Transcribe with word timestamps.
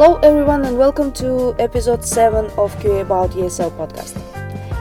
Hello, 0.00 0.16
everyone, 0.22 0.64
and 0.64 0.78
welcome 0.78 1.12
to 1.12 1.54
episode 1.58 2.02
7 2.02 2.46
of 2.56 2.74
QA 2.76 3.02
About 3.02 3.32
ESL 3.32 3.70
podcast. 3.72 4.16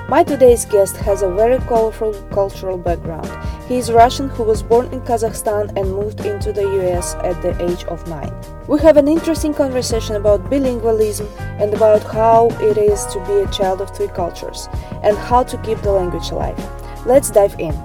My 0.08 0.24
today's 0.24 0.64
guest 0.64 0.96
has 0.96 1.24
a 1.24 1.30
very 1.30 1.58
colorful 1.68 2.14
cultural 2.32 2.78
background. 2.78 3.28
He 3.68 3.76
is 3.76 3.92
Russian 3.92 4.30
who 4.30 4.44
was 4.44 4.64
born 4.64 4.86
in 4.94 5.02
Kazakhstan 5.02 5.78
and 5.78 5.94
moved 5.94 6.26
into 6.26 6.54
the 6.54 6.64
US 6.80 7.16
at 7.16 7.42
the 7.42 7.52
age 7.62 7.84
of 7.84 8.08
9. 8.08 8.32
We 8.70 8.80
have 8.80 8.96
an 8.96 9.10
interesting 9.10 9.54
conversation 9.54 10.16
about 10.16 10.50
bilingualism 10.50 11.28
and 11.60 11.74
about 11.74 12.02
how 12.04 12.48
it 12.62 12.78
is 12.78 13.06
to 13.08 13.20
be 13.26 13.40
a 13.40 13.52
child 13.52 13.82
of 13.82 13.94
three 13.94 14.08
cultures 14.08 14.70
and 15.04 15.18
how 15.18 15.44
to 15.44 15.58
keep 15.58 15.80
the 15.80 15.92
language 15.92 16.30
alive. 16.32 16.58
Let's 17.06 17.30
dive 17.30 17.60
in. 17.60 17.76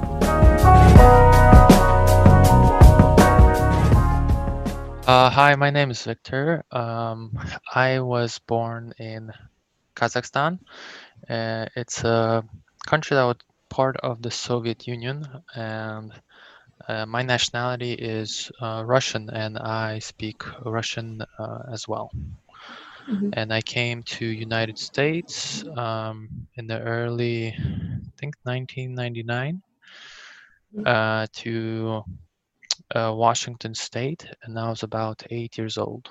Uh, 5.07 5.31
hi, 5.31 5.55
my 5.55 5.71
name 5.71 5.91
is 5.91 6.03
Victor. 6.05 6.65
Um, 6.71 7.39
I 7.75 8.01
was 8.01 8.39
born 8.39 8.93
in 8.99 9.33
Kazakhstan. 9.97 10.61
Uh, 11.29 11.67
it's 11.77 12.05
a 12.05 12.45
country 12.87 13.17
that 13.17 13.25
was 13.25 13.37
part 13.71 13.97
of 13.99 14.23
the 14.23 14.31
Soviet 14.31 14.87
Union, 14.87 15.27
and 15.55 16.13
uh, 16.89 17.07
my 17.07 17.23
nationality 17.23 17.93
is 17.95 18.51
uh, 18.63 18.85
Russian, 18.87 19.31
and 19.31 19.59
I 19.59 20.01
speak 20.01 20.43
Russian 20.65 21.23
uh, 21.39 21.59
as 21.73 21.89
well. 21.89 22.11
Mhm. 23.09 23.35
And 23.35 23.53
I 23.53 23.61
came 23.61 24.03
to 24.17 24.25
United 24.27 24.79
States 24.79 25.63
um, 25.77 26.49
in 26.55 26.67
the 26.67 26.81
early, 26.81 27.49
I 27.49 28.11
think, 28.19 28.35
1999 28.47 29.63
Mhm. 30.73 30.85
uh, 30.87 31.27
to 31.35 32.03
uh, 32.95 33.13
Washington 33.15 33.75
State, 33.75 34.27
and 34.43 34.59
I 34.59 34.69
was 34.71 34.83
about 34.83 35.23
eight 35.31 35.59
years 35.59 35.77
old. 35.79 36.09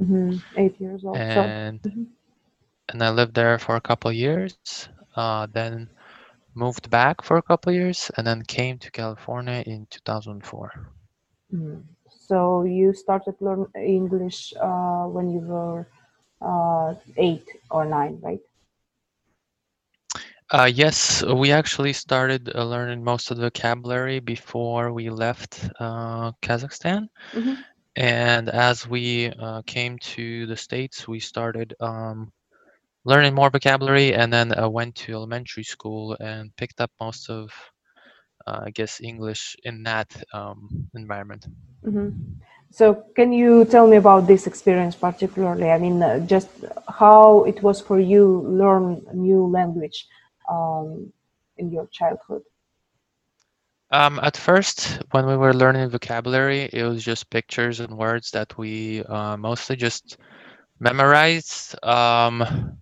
Mhm, 0.00 0.42
Eight 0.56 0.80
years 0.80 1.04
old. 1.04 1.24
So, 1.30 1.54
and 1.54 1.86
Mhm. 1.86 2.06
and 2.88 3.02
I 3.02 3.10
lived 3.10 3.34
there 3.34 3.58
for 3.58 3.76
a 3.76 3.80
couple 3.80 4.10
of 4.10 4.16
years. 4.16 4.74
Uh, 4.98 5.30
then 5.34 5.74
moved 6.38 6.74
back 6.76 7.08
for 7.10 7.26
a 7.26 7.32
couple 7.42 7.64
of 7.70 7.76
years, 7.76 8.10
and 8.16 8.26
then 8.26 8.42
came 8.42 8.78
to 8.78 8.90
California 8.90 9.62
in 9.66 9.86
2004. 9.90 10.72
Mhm. 11.52 11.82
so 12.08 12.62
you 12.64 12.92
started 12.92 13.34
learn 13.40 13.66
English 13.76 14.52
uh, 14.60 15.04
when 15.14 15.30
you 15.30 15.40
were 15.40 15.86
uh, 16.40 16.94
eight 17.16 17.46
or 17.70 17.84
nine, 17.84 18.18
right? 18.22 18.40
Uh, 20.50 20.70
yes, 20.72 21.22
we 21.24 21.50
actually 21.52 21.92
started 21.92 22.50
uh, 22.54 22.64
learning 22.64 23.02
most 23.02 23.30
of 23.30 23.36
the 23.38 23.44
vocabulary 23.44 24.20
before 24.20 24.92
we 24.92 25.10
left 25.10 25.68
uh, 25.80 26.32
Kazakhstan. 26.42 27.08
Mhm. 27.34 27.64
And 27.96 28.48
as 28.48 28.86
we 28.86 29.30
uh, 29.30 29.62
came 29.66 29.98
to 30.14 30.46
the 30.46 30.56
States, 30.56 31.08
we 31.08 31.20
started 31.20 31.74
um, 31.80 32.32
learning 33.04 33.34
more 33.34 33.50
vocabulary 33.50 34.14
and 34.14 34.32
then 34.32 34.56
uh, 34.58 34.68
went 34.68 34.94
to 34.96 35.12
elementary 35.12 35.64
school 35.64 36.16
and 36.20 36.54
picked 36.56 36.80
up 36.80 36.90
most 37.00 37.30
of, 37.30 37.50
uh, 38.46 38.60
I 38.66 38.70
guess, 38.70 39.00
English 39.00 39.56
in 39.64 39.82
that 39.84 40.10
um, 40.32 40.88
environment. 40.94 41.46
hmm 41.84 42.10
So, 42.70 42.94
can 43.16 43.32
you 43.32 43.64
tell 43.64 43.86
me 43.86 43.96
about 43.96 44.26
this 44.26 44.46
experience 44.46 44.96
particularly? 44.96 45.70
I 45.70 45.78
mean, 45.78 46.02
uh, 46.02 46.18
just 46.34 46.48
how 47.00 47.44
it 47.44 47.62
was 47.62 47.80
for 47.80 47.98
you 48.00 48.24
learn 48.62 48.84
a 49.12 49.14
new 49.14 49.46
language 49.58 50.06
um, 50.48 51.12
in 51.56 51.70
your 51.70 51.86
childhood. 51.86 52.42
Um, 53.90 54.18
at 54.22 54.36
first, 54.36 55.02
when 55.12 55.26
we 55.26 55.36
were 55.36 55.54
learning 55.54 55.88
vocabulary, 55.90 56.68
it 56.72 56.82
was 56.84 57.04
just 57.04 57.30
pictures 57.30 57.80
and 57.80 57.96
words 57.96 58.30
that 58.32 58.56
we 58.58 59.02
uh, 59.04 59.36
mostly 59.36 59.76
just 59.76 60.16
memorized. 60.80 61.76
Um, 61.84 62.80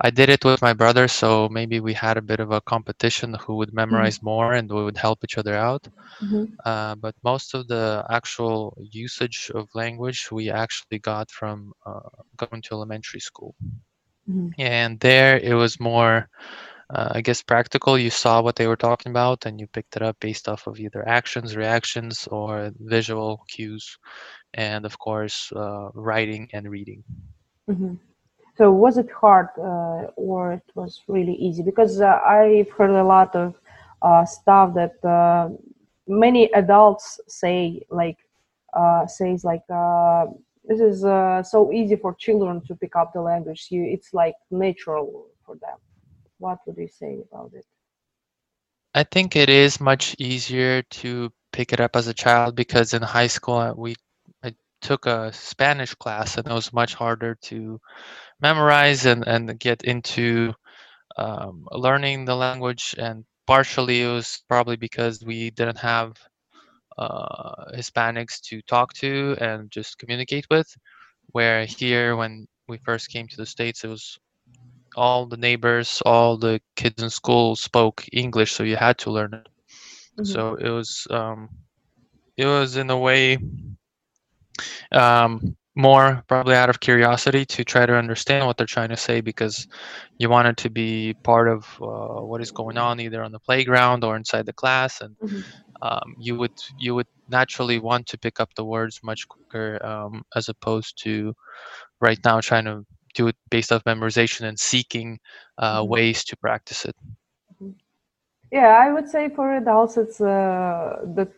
I 0.00 0.10
did 0.10 0.28
it 0.30 0.44
with 0.44 0.60
my 0.60 0.72
brother, 0.72 1.06
so 1.08 1.48
maybe 1.48 1.80
we 1.80 1.92
had 1.92 2.16
a 2.16 2.22
bit 2.22 2.40
of 2.40 2.50
a 2.50 2.60
competition 2.60 3.34
who 3.34 3.56
would 3.56 3.72
memorize 3.72 4.22
more 4.22 4.52
and 4.54 4.70
we 4.70 4.82
would 4.84 4.98
help 4.98 5.24
each 5.24 5.38
other 5.38 5.54
out. 5.54 5.88
Mhm. 6.20 6.58
Uh, 6.64 6.94
but 6.96 7.14
most 7.22 7.54
of 7.54 7.68
the 7.68 8.04
actual 8.10 8.76
usage 8.90 9.50
of 9.54 9.68
language 9.74 10.28
we 10.32 10.50
actually 10.50 10.92
got 10.98 11.30
from 11.30 11.66
uh, 11.86 12.00
going 12.36 12.54
to 12.56 12.66
elementary 12.66 13.14
school. 13.14 13.48
Mhm. 14.26 14.54
And 14.58 14.98
there 15.00 15.38
it 15.38 15.54
was 15.54 15.80
more, 15.80 16.28
uh, 16.90 17.08
I 17.12 17.20
guess, 17.20 17.42
practical. 17.42 17.98
You 17.98 18.10
saw 18.10 18.40
what 18.42 18.56
they 18.56 18.66
were 18.66 18.76
talking 18.76 19.10
about 19.10 19.46
and 19.46 19.60
you 19.60 19.66
picked 19.66 19.96
it 19.96 20.02
up 20.02 20.16
based 20.20 20.48
off 20.48 20.66
of 20.66 20.78
either 20.78 21.06
actions, 21.08 21.56
reactions, 21.56 22.28
or 22.28 22.70
visual 22.78 23.44
cues. 23.48 23.98
And 24.54 24.84
of 24.86 24.98
course, 24.98 25.52
uh, 25.54 25.90
writing 25.94 26.48
and 26.52 26.70
reading. 26.70 27.02
Mhm. 27.68 27.98
So, 28.56 28.72
was 28.72 28.96
it 28.96 29.10
hard 29.10 29.48
uh, 29.58 30.10
or 30.16 30.52
it 30.52 30.70
was 30.74 31.02
really 31.08 31.34
easy? 31.34 31.62
Because 31.62 32.00
uh, 32.00 32.20
I've 32.24 32.70
heard 32.70 32.90
a 32.90 33.04
lot 33.04 33.34
of 33.34 33.60
uh, 34.02 34.24
stuff 34.24 34.74
that 34.74 35.04
uh, 35.04 35.50
many 36.06 36.50
adults 36.52 37.20
say, 37.26 37.82
like, 37.90 38.18
says 39.08 39.44
like, 39.44 39.66
this 40.64 40.80
is 40.80 41.00
so 41.50 41.70
easy 41.72 41.96
for 41.96 42.14
children 42.14 42.60
to 42.66 42.74
pick 42.74 42.96
up 42.96 43.12
the 43.12 43.20
language. 43.20 43.68
You, 43.70 43.84
it's 43.84 44.14
like 44.14 44.34
natural 44.50 45.26
for 45.44 45.56
them. 45.56 45.78
What 46.38 46.60
would 46.66 46.76
you 46.78 46.88
say 46.88 47.22
about 47.30 47.52
it? 47.54 47.66
I 48.94 49.04
think 49.04 49.36
it 49.36 49.48
is 49.48 49.80
much 49.80 50.16
easier 50.18 50.82
to 50.82 51.32
pick 51.52 51.72
it 51.72 51.80
up 51.80 51.96
as 51.96 52.08
a 52.08 52.14
child 52.14 52.56
because 52.56 52.92
in 52.94 53.02
high 53.02 53.26
school 53.28 53.56
uh, 53.56 53.72
we 53.74 53.94
I 54.42 54.54
took 54.80 55.06
a 55.06 55.32
Spanish 55.32 55.94
class 55.94 56.36
and 56.36 56.46
it 56.46 56.52
was 56.52 56.72
much 56.72 56.94
harder 56.94 57.34
to 57.50 57.80
memorize 58.40 59.04
and, 59.06 59.26
and 59.26 59.58
get 59.58 59.82
into 59.84 60.54
um, 61.16 61.66
learning 61.72 62.24
the 62.26 62.36
language 62.36 62.94
and 62.98 63.24
partially 63.46 64.02
it 64.02 64.08
was 64.08 64.42
probably 64.48 64.76
because 64.76 65.24
we 65.24 65.50
didn't 65.50 65.78
have 65.78 66.16
uh, 66.98 67.66
Hispanics 67.74 68.40
to 68.48 68.62
talk 68.62 68.92
to 68.94 69.36
and 69.40 69.70
just 69.70 69.98
communicate 69.98 70.46
with 70.50 70.74
where 71.32 71.64
here 71.66 72.16
when 72.16 72.46
we 72.68 72.78
first 72.78 73.10
came 73.10 73.28
to 73.28 73.36
the 73.36 73.46
States 73.46 73.84
it 73.84 73.88
was 73.88 74.18
all 74.96 75.26
the 75.26 75.36
neighbors 75.36 76.02
all 76.06 76.36
the 76.38 76.60
kids 76.76 77.02
in 77.02 77.10
school 77.10 77.56
spoke 77.56 78.04
English 78.12 78.52
so 78.52 78.64
you 78.64 78.76
had 78.76 78.98
to 78.98 79.10
learn 79.10 79.34
it 79.34 79.48
Mhm. 80.16 80.26
so 80.26 80.54
it 80.56 80.70
was 80.70 81.06
um, 81.10 81.48
it 82.36 82.46
was 82.46 82.76
in 82.76 82.90
a 82.90 82.98
way 82.98 83.38
um, 84.92 85.56
more 85.76 86.22
probably 86.28 86.54
out 86.54 86.70
of 86.70 86.80
curiosity 86.80 87.44
to 87.44 87.64
try 87.64 87.86
to 87.86 87.94
understand 87.96 88.46
what 88.46 88.56
they're 88.56 88.66
trying 88.66 88.88
to 88.88 88.96
say 88.96 89.20
because 89.20 89.66
you 90.18 90.28
wanted 90.28 90.56
to 90.58 90.70
be 90.70 91.14
part 91.24 91.48
of 91.48 91.64
uh, 91.82 92.22
what 92.24 92.40
is 92.40 92.50
going 92.50 92.78
on 92.78 93.00
either 93.00 93.22
on 93.22 93.32
the 93.32 93.40
playground 93.40 94.04
or 94.04 94.16
inside 94.16 94.46
the 94.46 94.52
class 94.52 95.00
and 95.00 95.16
Mhm. 95.20 95.42
um, 95.82 96.14
you 96.18 96.36
would 96.36 96.52
you 96.78 96.94
would 96.94 97.06
naturally 97.28 97.78
want 97.78 98.06
to 98.06 98.18
pick 98.18 98.40
up 98.40 98.50
the 98.56 98.64
words 98.64 99.00
much 99.02 99.26
quicker 99.28 99.84
um, 99.84 100.22
as 100.34 100.48
opposed 100.48 101.00
to 101.02 101.34
right 102.00 102.18
now 102.24 102.40
trying 102.40 102.64
to 102.64 102.84
do 103.16 103.28
it 103.28 103.36
based 103.50 103.72
off 103.72 103.84
memorization 103.84 104.46
and 104.48 104.58
seeking 104.60 105.18
uh, 105.58 105.84
Mhm. 105.84 105.88
ways 105.88 106.24
to 106.24 106.36
practice 106.36 106.84
it 106.86 106.96
Yeah, 108.52 108.76
I 108.80 108.92
would 108.92 109.08
say 109.08 109.28
for 109.28 109.56
adults 109.56 109.96
it's 109.96 110.20
uh, 110.20 110.98
the 111.14 111.28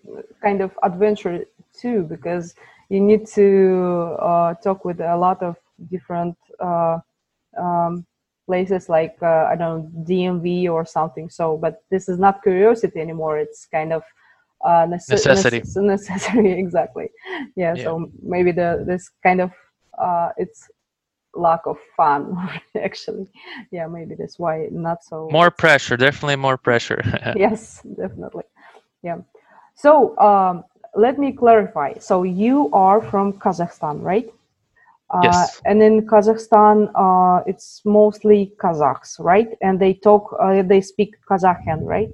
kind 0.43 0.61
of 0.61 0.73
adventure 0.83 1.45
too 1.81 2.03
because 2.05 2.55
you 2.91 3.01
need 3.01 3.27
to 3.35 4.17
uh, 4.21 4.55
talk 4.55 4.85
with 4.85 5.01
a 5.01 5.17
lot 5.17 5.43
of 5.43 5.57
different 5.91 6.37
uh, 6.61 6.99
um, 7.59 8.07
places 8.47 8.89
like 8.89 9.17
uh, 9.23 9.47
I 9.51 9.57
don't 9.57 9.83
know 9.85 10.05
DMV 10.07 10.69
or 10.69 10.85
something. 10.85 11.31
So, 11.31 11.57
but 11.57 11.83
this 11.91 12.09
is 12.09 12.19
not 12.19 12.43
curiosity 12.43 13.01
anymore. 13.01 13.39
It's 13.39 13.67
kind 13.67 13.93
of 13.93 14.03
uh, 14.65 14.87
necess- 14.87 15.29
Necessity. 15.29 15.65
necess- 15.67 15.77
necessary, 15.83 16.53
exactly. 16.59 17.09
Yeah, 17.57 17.77
Yeah. 17.77 17.85
So 17.85 18.11
maybe 18.23 18.53
the 18.53 18.85
this 18.87 19.11
kind 19.23 19.41
of 19.41 19.51
uh, 19.99 20.31
it's 20.39 20.69
lack 21.39 21.67
of 21.67 21.79
fun 21.97 22.37
actually. 22.77 23.27
Yeah, 23.73 23.87
maybe 23.89 24.15
that's 24.17 24.39
why 24.39 24.69
not 24.73 25.05
so 25.05 25.19
more 25.31 25.51
pressure 25.51 25.97
definitely 25.97 26.37
more 26.37 26.57
pressure 26.59 27.03
yes 27.35 27.83
definitely 27.97 28.45
yeah 29.03 29.19
so 29.75 30.17
um, 30.19 30.65
let 30.97 31.19
me 31.19 31.33
clarify 31.33 31.93
so 31.99 32.23
you 32.23 32.71
are 32.73 33.01
from 33.03 33.33
kazakhstan 33.35 34.03
right 34.03 34.27
uh, 35.11 35.47
Yes. 35.47 35.63
and 35.65 35.83
in 35.83 36.07
kazakhstan 36.07 36.91
uh, 36.95 37.43
it's 37.47 37.83
mostly 37.85 38.53
kazakhs 38.63 39.17
right 39.21 39.49
and 39.63 39.81
they 39.81 39.95
talk 39.95 40.35
uh, 40.41 40.63
they 40.63 40.81
speak 40.81 41.15
kazakhian 41.31 41.81
right 41.85 42.11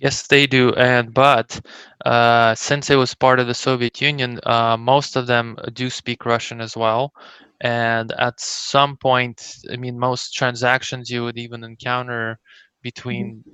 Yes, 0.00 0.26
they 0.26 0.46
do. 0.46 0.72
And 0.74 1.12
but 1.14 1.60
uh, 2.04 2.54
since 2.54 2.90
it 2.90 2.96
was 2.96 3.14
part 3.14 3.40
of 3.40 3.46
the 3.46 3.54
Soviet 3.54 4.00
Union, 4.00 4.40
uh, 4.44 4.76
most 4.76 5.16
of 5.16 5.26
them 5.26 5.56
do 5.72 5.90
speak 5.90 6.24
Russian 6.26 6.60
as 6.60 6.76
well. 6.76 7.12
And 7.60 8.12
at 8.12 8.40
some 8.40 8.96
point, 8.96 9.56
I 9.72 9.76
mean, 9.76 9.98
most 9.98 10.34
transactions 10.34 11.10
you 11.10 11.24
would 11.24 11.38
even 11.38 11.64
encounter 11.64 12.38
between 12.82 13.44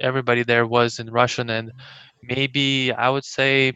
everybody 0.00 0.42
there 0.44 0.66
was 0.66 0.98
in 0.98 1.10
Russian, 1.10 1.50
and 1.50 1.72
maybe 2.22 2.92
I 2.92 3.08
would 3.10 3.24
say 3.24 3.72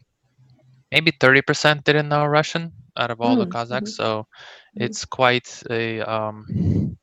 maybe 0.91 1.13
30% 1.21 1.85
didn't 1.85 2.09
know 2.09 2.25
Russian 2.27 2.73
out 2.97 3.11
of 3.11 3.21
all 3.21 3.37
the 3.37 3.47
Mm, 3.47 3.55
Kazakhs. 3.55 3.89
mhm, 3.89 3.95
So 3.95 4.27
Mhm. 4.77 4.79
it's 4.79 5.05
quite 5.05 5.63
a. 5.71 6.01
Um, 6.03 6.97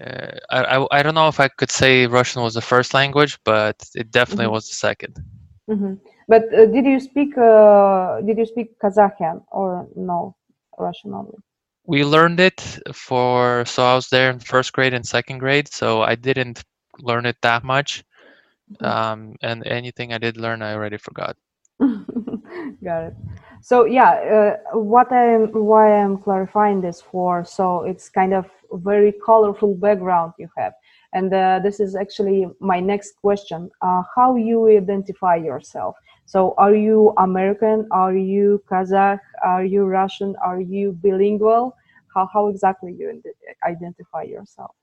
uh, 0.00 0.32
I, 0.50 0.76
I 0.78 0.86
I 0.98 1.02
don't 1.02 1.14
know 1.14 1.28
if 1.28 1.40
I 1.40 1.48
could 1.48 1.70
say 1.70 2.06
Russian 2.06 2.42
was 2.42 2.54
the 2.54 2.60
first 2.62 2.94
language, 2.94 3.38
but 3.44 3.76
it 3.94 4.10
definitely 4.10 4.48
Mhm. 4.48 4.52
was 4.52 4.68
the 4.68 4.74
second. 4.74 5.16
mhm. 5.70 5.98
But 6.28 6.42
uh, 6.54 6.66
did 6.66 6.84
you 6.86 7.00
speak 7.00 7.36
uh, 7.38 8.20
did 8.22 8.38
you 8.38 8.46
speak 8.46 8.78
Kazakhstan 8.80 9.42
or 9.50 9.88
no 9.96 10.36
Russian 10.78 11.14
only? 11.14 11.38
We 11.88 12.04
learned 12.04 12.38
it 12.40 12.60
for 12.94 13.64
so 13.66 13.84
I 13.84 13.96
was 13.96 14.08
there 14.10 14.30
in 14.30 14.38
first 14.40 14.72
grade 14.72 14.94
and 14.94 15.04
second 15.04 15.38
grade, 15.40 15.68
so 15.68 16.02
I 16.02 16.14
didn't 16.14 16.64
learn 17.00 17.26
it 17.26 17.38
that 17.42 17.64
much. 17.64 18.04
Mhm. 18.70 18.94
Um, 18.94 19.36
and 19.42 19.66
anything 19.66 20.12
I 20.12 20.18
did 20.18 20.36
learn, 20.36 20.62
I 20.62 20.74
already 20.74 20.98
forgot. 20.98 21.36
Got 22.84 23.04
it. 23.08 23.14
So 23.62 23.84
yeah, 23.84 24.56
uh, 24.72 24.78
what 24.78 25.12
I'm 25.12 25.48
why 25.52 25.92
I'm 25.92 26.18
clarifying 26.18 26.80
this 26.80 27.00
for. 27.00 27.44
So 27.44 27.82
it's 27.84 28.08
kind 28.08 28.34
of 28.34 28.46
very 28.72 29.12
colorful 29.24 29.74
background 29.74 30.32
you 30.38 30.48
have, 30.56 30.72
and 31.12 31.32
uh, 31.32 31.60
this 31.62 31.80
is 31.80 31.96
actually 31.96 32.46
my 32.60 32.80
next 32.80 33.12
question. 33.20 33.70
Uh, 33.82 34.02
how 34.16 34.36
you 34.36 34.68
identify 34.68 35.36
yourself? 35.36 35.96
So 36.28 36.54
are 36.58 36.74
you 36.74 37.14
American? 37.18 37.88
Are 37.92 38.14
you 38.16 38.62
Kazakh? 38.70 39.20
Are 39.44 39.64
you 39.64 39.84
Russian? 39.84 40.36
Are 40.44 40.60
you 40.60 40.92
bilingual? 41.02 41.76
How 42.14 42.26
how 42.32 42.48
exactly 42.48 42.92
you 42.92 43.22
identify 43.64 44.22
yourself? 44.24 44.74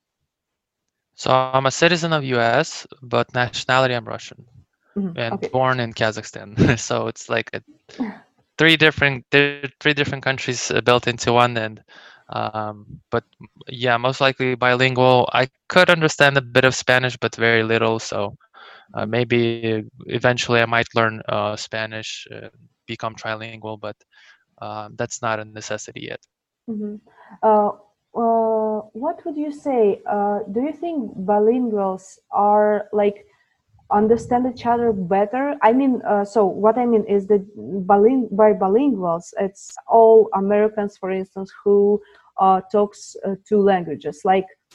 So 1.16 1.30
I'm 1.48 1.66
a 1.66 1.70
citizen 1.72 2.12
of 2.12 2.24
US, 2.24 2.86
but 3.02 3.34
nationality 3.34 3.94
I'm 3.94 4.06
Russian 4.06 4.46
Mhm, 4.96 5.16
and 5.16 5.32
Okay. 5.32 5.50
born 5.50 5.80
in 5.80 5.92
Kazakhstan. 5.92 6.78
so 6.78 7.06
it's 7.08 7.28
like 7.28 7.50
a, 7.54 7.62
three 8.58 8.76
different 8.76 9.24
three 9.30 9.94
different 9.94 10.24
countries 10.24 10.70
uh, 10.70 10.80
built 10.80 11.06
into 11.06 11.32
one 11.32 11.56
and 11.56 11.82
um, 12.28 13.00
but 13.10 13.24
yeah, 13.68 13.96
most 13.96 14.20
likely 14.20 14.54
bilingual. 14.54 15.28
I 15.32 15.48
could 15.68 15.90
understand 15.90 16.36
a 16.38 16.42
bit 16.42 16.64
of 16.64 16.74
Spanish, 16.74 17.16
but 17.16 17.36
very 17.36 17.62
little. 17.62 17.98
So. 17.98 18.36
Maybe 18.94 19.66
eventually 20.06 20.44
I 20.46 20.50
might 20.50 20.70
learn 20.80 21.06
uh, 21.10 21.56
Spanish, 21.56 22.26
uh, 22.32 22.48
become 22.86 23.14
trilingual, 23.14 23.78
but 23.80 23.96
uh, 24.60 24.88
that's 24.96 25.20
not 25.22 25.38
a 25.40 25.44
necessity 25.44 26.02
yet. 26.08 26.20
Mhm. 26.68 27.00
Uh, 27.42 27.70
uh, 28.14 28.80
what 28.92 29.24
would 29.24 29.36
you 29.36 29.52
say? 29.52 30.00
Uh, 30.06 30.40
do 30.50 30.60
you 30.62 30.72
think 30.72 31.12
bilinguals 31.26 32.18
are 32.30 32.86
like 32.92 33.26
understand 33.90 34.46
each 34.46 34.66
other 34.66 34.92
better? 34.92 35.56
I 35.62 35.72
mean, 35.72 36.00
uh, 36.06 36.24
so 36.24 36.46
what 36.46 36.78
I 36.78 36.86
mean 36.86 37.04
is 37.04 37.26
that 37.28 37.42
biling- 37.86 38.28
by 38.30 38.52
bilinguals, 38.52 39.32
it's 39.38 39.76
all 39.86 40.28
Americans, 40.34 40.96
for 40.96 41.10
instance, 41.10 41.52
who 41.64 42.00
uh, 42.38 42.60
talks 42.72 43.16
uh, 43.24 43.34
two 43.48 43.60
languages, 43.60 44.20
like 44.24 44.46
uh, 44.46 44.65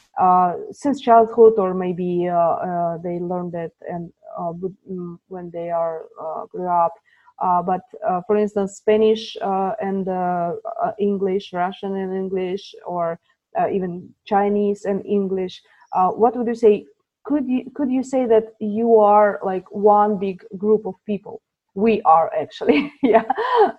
since 0.72 1.02
childhood, 1.02 1.54
or 1.58 1.74
maybe 1.74 2.28
uh, 2.28 2.38
uh, 2.38 2.98
they 3.04 3.20
learned 3.20 3.56
it 3.56 3.74
and 3.90 4.12
uh, 4.38 4.54
mm, 4.90 5.18
when 5.28 5.50
they 5.52 5.70
are 5.70 6.06
uh, 6.22 6.46
grew 6.48 6.68
up. 6.70 6.94
Uh, 7.40 7.62
but 7.62 7.82
uh, 8.08 8.22
for 8.28 8.38
instance, 8.38 8.78
Spanish 8.78 9.36
uh, 9.42 9.74
and 9.82 10.08
uh, 10.08 10.54
uh, 10.84 10.92
English, 11.00 11.54
Russian 11.54 11.96
and 11.96 12.16
English, 12.16 12.76
or 12.86 13.20
uh, 13.60 13.68
even 13.70 14.14
Chinese 14.26 14.86
and 14.86 15.04
English. 15.06 15.62
Uh, 15.94 16.10
what 16.12 16.36
would 16.36 16.48
you 16.48 16.56
say? 16.56 16.86
Could 17.24 17.48
you 17.48 17.70
could 17.76 17.92
you 17.92 18.04
say 18.04 18.26
that 18.28 18.54
you 18.60 18.98
are 18.98 19.40
like 19.44 19.66
one 19.72 20.18
big 20.20 20.44
group 20.58 20.86
of 20.86 20.96
people? 21.06 21.42
We 21.74 22.02
are 22.04 22.32
actually, 22.38 22.92
yeah. 23.04 23.24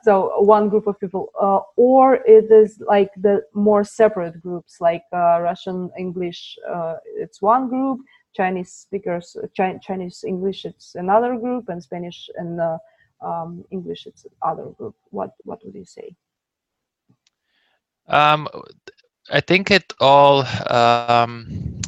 So 0.03 0.41
one 0.41 0.69
group 0.69 0.87
of 0.87 0.99
people, 0.99 1.31
uh, 1.41 1.61
or 1.77 2.17
it 2.27 2.51
is 2.51 2.83
like 2.87 3.11
the 3.17 3.43
more 3.55 3.85
separate 3.85 4.41
groups, 4.41 4.81
like 4.81 5.05
uh, 5.13 5.41
Russian 5.41 5.91
English. 5.99 6.57
Uh, 6.73 6.95
it's 7.17 7.43
one 7.43 7.69
group. 7.69 8.01
Chinese 8.35 8.73
speakers, 8.73 9.37
Chi- 9.57 9.79
Chinese 9.83 10.25
English, 10.27 10.65
it's 10.65 10.95
another 10.95 11.37
group, 11.37 11.69
and 11.69 11.83
Spanish 11.83 12.31
and 12.37 12.59
uh, 12.61 12.79
um, 13.23 13.63
English, 13.71 14.07
it's 14.07 14.27
other 14.43 14.67
group. 14.79 14.95
What 15.11 15.33
what 15.45 15.61
would 15.65 15.75
you 15.75 15.85
say? 15.85 16.17
Um, 18.09 18.49
I 19.31 19.41
think 19.41 19.71
it 19.71 19.93
all 20.01 20.45
um, 20.69 21.81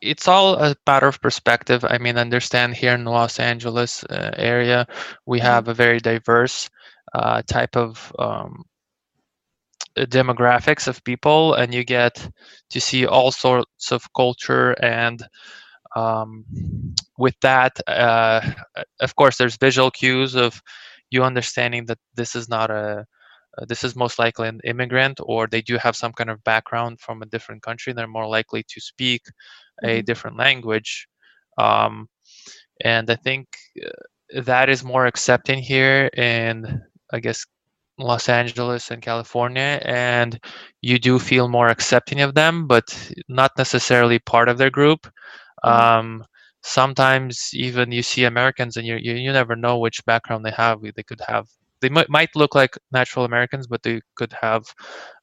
it's 0.00 0.28
all 0.28 0.54
a 0.54 0.76
matter 0.86 1.06
of 1.08 1.20
perspective. 1.20 1.84
I 1.84 1.98
mean, 1.98 2.16
understand 2.16 2.74
here 2.74 2.94
in 2.94 3.04
Los 3.04 3.38
Angeles 3.40 4.04
uh, 4.04 4.32
area, 4.36 4.86
we 5.26 5.40
have 5.40 5.68
a 5.68 5.74
very 5.74 5.98
diverse 5.98 6.70
uh, 7.14 7.42
type 7.42 7.76
of 7.76 8.12
um, 8.18 8.64
demographics 9.98 10.86
of 10.88 11.04
people, 11.04 11.54
and 11.54 11.74
you 11.74 11.84
get 11.84 12.28
to 12.70 12.80
see 12.80 13.06
all 13.06 13.32
sorts 13.32 13.92
of 13.92 14.12
culture 14.14 14.72
and 14.82 15.22
um, 15.96 16.44
with 17.18 17.34
that, 17.42 17.80
uh, 17.88 18.40
of 19.00 19.16
course, 19.16 19.36
there's 19.38 19.56
visual 19.56 19.90
cues 19.90 20.36
of 20.36 20.62
you 21.10 21.24
understanding 21.24 21.86
that 21.86 21.98
this 22.14 22.36
is 22.36 22.48
not 22.48 22.70
a 22.70 23.06
this 23.68 23.84
is 23.84 23.96
most 23.96 24.18
likely 24.18 24.48
an 24.48 24.60
immigrant 24.64 25.20
or 25.22 25.46
they 25.46 25.60
do 25.62 25.76
have 25.76 25.96
some 25.96 26.12
kind 26.12 26.30
of 26.30 26.42
background 26.44 27.00
from 27.00 27.22
a 27.22 27.26
different 27.26 27.62
country 27.62 27.92
they're 27.92 28.06
more 28.08 28.26
likely 28.28 28.62
to 28.68 28.80
speak 28.80 29.22
a 29.84 30.02
Mhm. 30.02 30.02
different 30.02 30.36
language 30.38 31.08
um, 31.58 32.08
and 32.84 33.10
i 33.10 33.16
think 33.16 33.48
uh, 33.84 34.42
that 34.42 34.68
is 34.68 34.84
more 34.84 35.06
accepting 35.06 35.58
here 35.58 36.10
in 36.16 36.80
i 37.12 37.20
guess 37.20 37.46
los 37.98 38.28
angeles 38.28 38.90
and 38.90 39.02
california 39.02 39.80
and 39.84 40.38
you 40.80 40.98
do 40.98 41.18
feel 41.18 41.48
more 41.48 41.68
accepting 41.68 42.20
of 42.20 42.34
them 42.34 42.66
but 42.66 43.12
not 43.28 43.50
necessarily 43.58 44.18
part 44.18 44.48
of 44.48 44.58
their 44.58 44.70
group 44.70 45.08
Mhm. 45.64 45.86
um, 45.88 46.24
sometimes 46.62 47.50
even 47.54 47.92
you 47.92 48.02
see 48.02 48.24
americans 48.24 48.76
and 48.76 48.86
you, 48.86 48.96
you 48.96 49.14
you 49.14 49.32
never 49.32 49.56
know 49.56 49.78
which 49.78 50.04
background 50.06 50.44
they 50.44 50.50
have 50.52 50.80
they 50.96 51.02
could 51.02 51.20
have 51.28 51.46
they 51.80 51.88
might, 51.88 52.08
might 52.10 52.34
look 52.36 52.54
like 52.54 52.76
natural 52.92 53.24
Americans, 53.24 53.66
but 53.66 53.82
they 53.82 54.00
could 54.16 54.32
have 54.40 54.64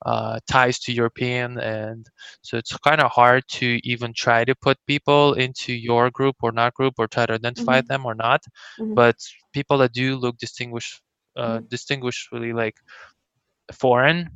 uh, 0.05 0.39
ties 0.49 0.79
to 0.79 0.93
European, 0.93 1.59
and 1.59 2.05
so 2.41 2.57
it's 2.57 2.75
kind 2.77 3.01
of 3.01 3.11
hard 3.11 3.43
to 3.49 3.79
even 3.83 4.13
try 4.15 4.43
to 4.45 4.55
put 4.55 4.77
people 4.87 5.33
into 5.33 5.73
your 5.73 6.09
group 6.11 6.35
or 6.41 6.51
not 6.51 6.73
group, 6.73 6.95
or 6.97 7.07
try 7.07 7.25
to 7.25 7.33
identify 7.33 7.81
Mhm. 7.81 7.87
them 7.87 8.05
or 8.05 8.15
not. 8.15 8.43
Mhm. 8.79 8.95
But 8.95 9.15
people 9.53 9.77
that 9.79 9.93
do 9.93 10.15
look 10.17 10.37
distinguish, 10.37 11.01
uh, 11.37 11.59
Mhm. 11.59 11.67
distinguishably 11.69 12.53
like 12.53 12.75
foreign, 13.73 14.29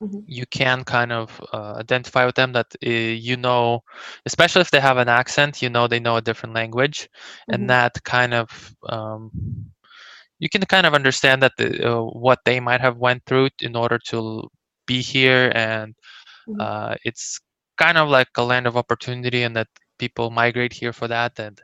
Mhm. 0.00 0.26
you 0.26 0.46
can 0.46 0.84
kind 0.84 1.12
of 1.12 1.40
uh, 1.52 1.74
identify 1.78 2.24
with 2.26 2.34
them 2.36 2.52
that 2.52 2.66
uh, 2.86 2.90
you 2.90 3.36
know, 3.36 3.80
especially 4.26 4.62
if 4.62 4.70
they 4.70 4.80
have 4.80 4.98
an 4.98 5.08
accent, 5.08 5.62
you 5.62 5.70
know 5.70 5.86
they 5.88 6.00
know 6.00 6.16
a 6.16 6.22
different 6.22 6.54
language, 6.54 7.08
Mhm. 7.48 7.54
and 7.54 7.68
that 7.70 8.02
kind 8.04 8.34
of 8.34 8.74
um, 8.88 9.30
you 10.40 10.50
can 10.50 10.62
kind 10.66 10.86
of 10.86 10.94
understand 10.94 11.42
that 11.42 11.52
the, 11.58 11.68
uh, 11.90 12.02
what 12.02 12.40
they 12.46 12.60
might 12.60 12.82
have 12.82 12.98
went 12.98 13.24
through 13.26 13.50
in 13.62 13.76
order 13.76 13.98
to 14.08 14.48
be 14.86 15.02
here 15.02 15.52
and 15.54 15.94
Mhm. 16.46 16.60
uh, 16.60 16.96
it's 17.04 17.40
kind 17.78 17.98
of 17.98 18.08
like 18.08 18.28
a 18.36 18.44
land 18.44 18.66
of 18.66 18.76
opportunity 18.76 19.42
and 19.42 19.56
that 19.56 19.68
people 19.98 20.30
migrate 20.30 20.72
here 20.74 20.92
for 20.92 21.08
that 21.08 21.38
and 21.38 21.60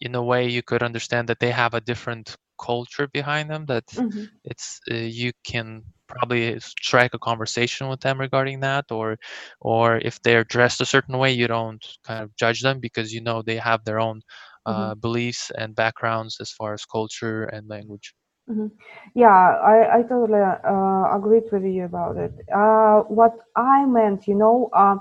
in 0.00 0.14
a 0.14 0.22
way 0.22 0.48
you 0.48 0.62
could 0.62 0.82
understand 0.82 1.28
that 1.28 1.40
they 1.40 1.50
have 1.50 1.74
a 1.74 1.80
different 1.80 2.36
culture 2.60 3.08
behind 3.08 3.50
them 3.50 3.66
that 3.66 3.84
Mhm. 3.92 4.28
it's 4.44 4.80
uh, 4.90 4.94
you 4.94 5.32
can 5.44 5.82
probably 6.08 6.58
strike 6.60 7.14
a 7.14 7.18
conversation 7.18 7.88
with 7.88 8.00
them 8.00 8.18
regarding 8.20 8.60
that 8.60 8.84
or 8.90 9.16
or 9.60 9.98
if 9.98 10.20
they're 10.22 10.44
dressed 10.44 10.80
a 10.80 10.86
certain 10.86 11.18
way 11.18 11.32
you 11.32 11.46
don't 11.48 11.86
kind 12.04 12.22
of 12.22 12.34
judge 12.36 12.60
them 12.62 12.80
because 12.80 13.12
you 13.12 13.20
know 13.22 13.42
they 13.42 13.56
have 13.56 13.84
their 13.84 14.00
own 14.00 14.20
uh, 14.66 14.94
beliefs 14.94 15.50
and 15.56 15.74
backgrounds 15.74 16.36
as 16.40 16.50
far 16.52 16.74
as 16.74 16.84
culture 16.84 17.44
and 17.44 17.68
language 17.68 18.14
Mhm. 18.48 18.70
Yeah, 19.14 19.28
I, 19.74 19.98
I 19.98 20.02
totally 20.02 20.40
uh, 20.40 21.16
agreed 21.16 21.44
with 21.52 21.64
you 21.64 21.84
about 21.84 22.16
it. 22.16 22.32
Uh, 22.54 23.00
what 23.02 23.34
I 23.56 23.84
meant, 23.86 24.26
you 24.26 24.34
know, 24.34 24.68
uh, 24.72 24.96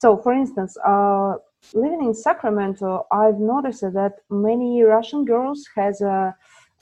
so 0.00 0.16
for 0.16 0.32
instance, 0.32 0.76
uh, 0.86 1.36
living 1.74 2.02
in 2.04 2.14
Sacramento, 2.14 3.06
I've 3.12 3.38
noticed 3.38 3.82
that 3.82 4.14
many 4.30 4.82
Russian 4.82 5.24
girls 5.24 5.68
has 5.76 6.00
a 6.00 6.34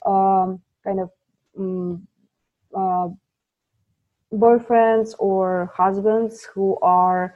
um, 0.06 0.60
kind 0.84 1.00
of 1.00 1.10
um, 1.58 2.06
uh, 2.76 3.08
boyfriends 4.32 5.14
or 5.18 5.72
husbands 5.76 6.46
who 6.54 6.76
are 6.82 7.34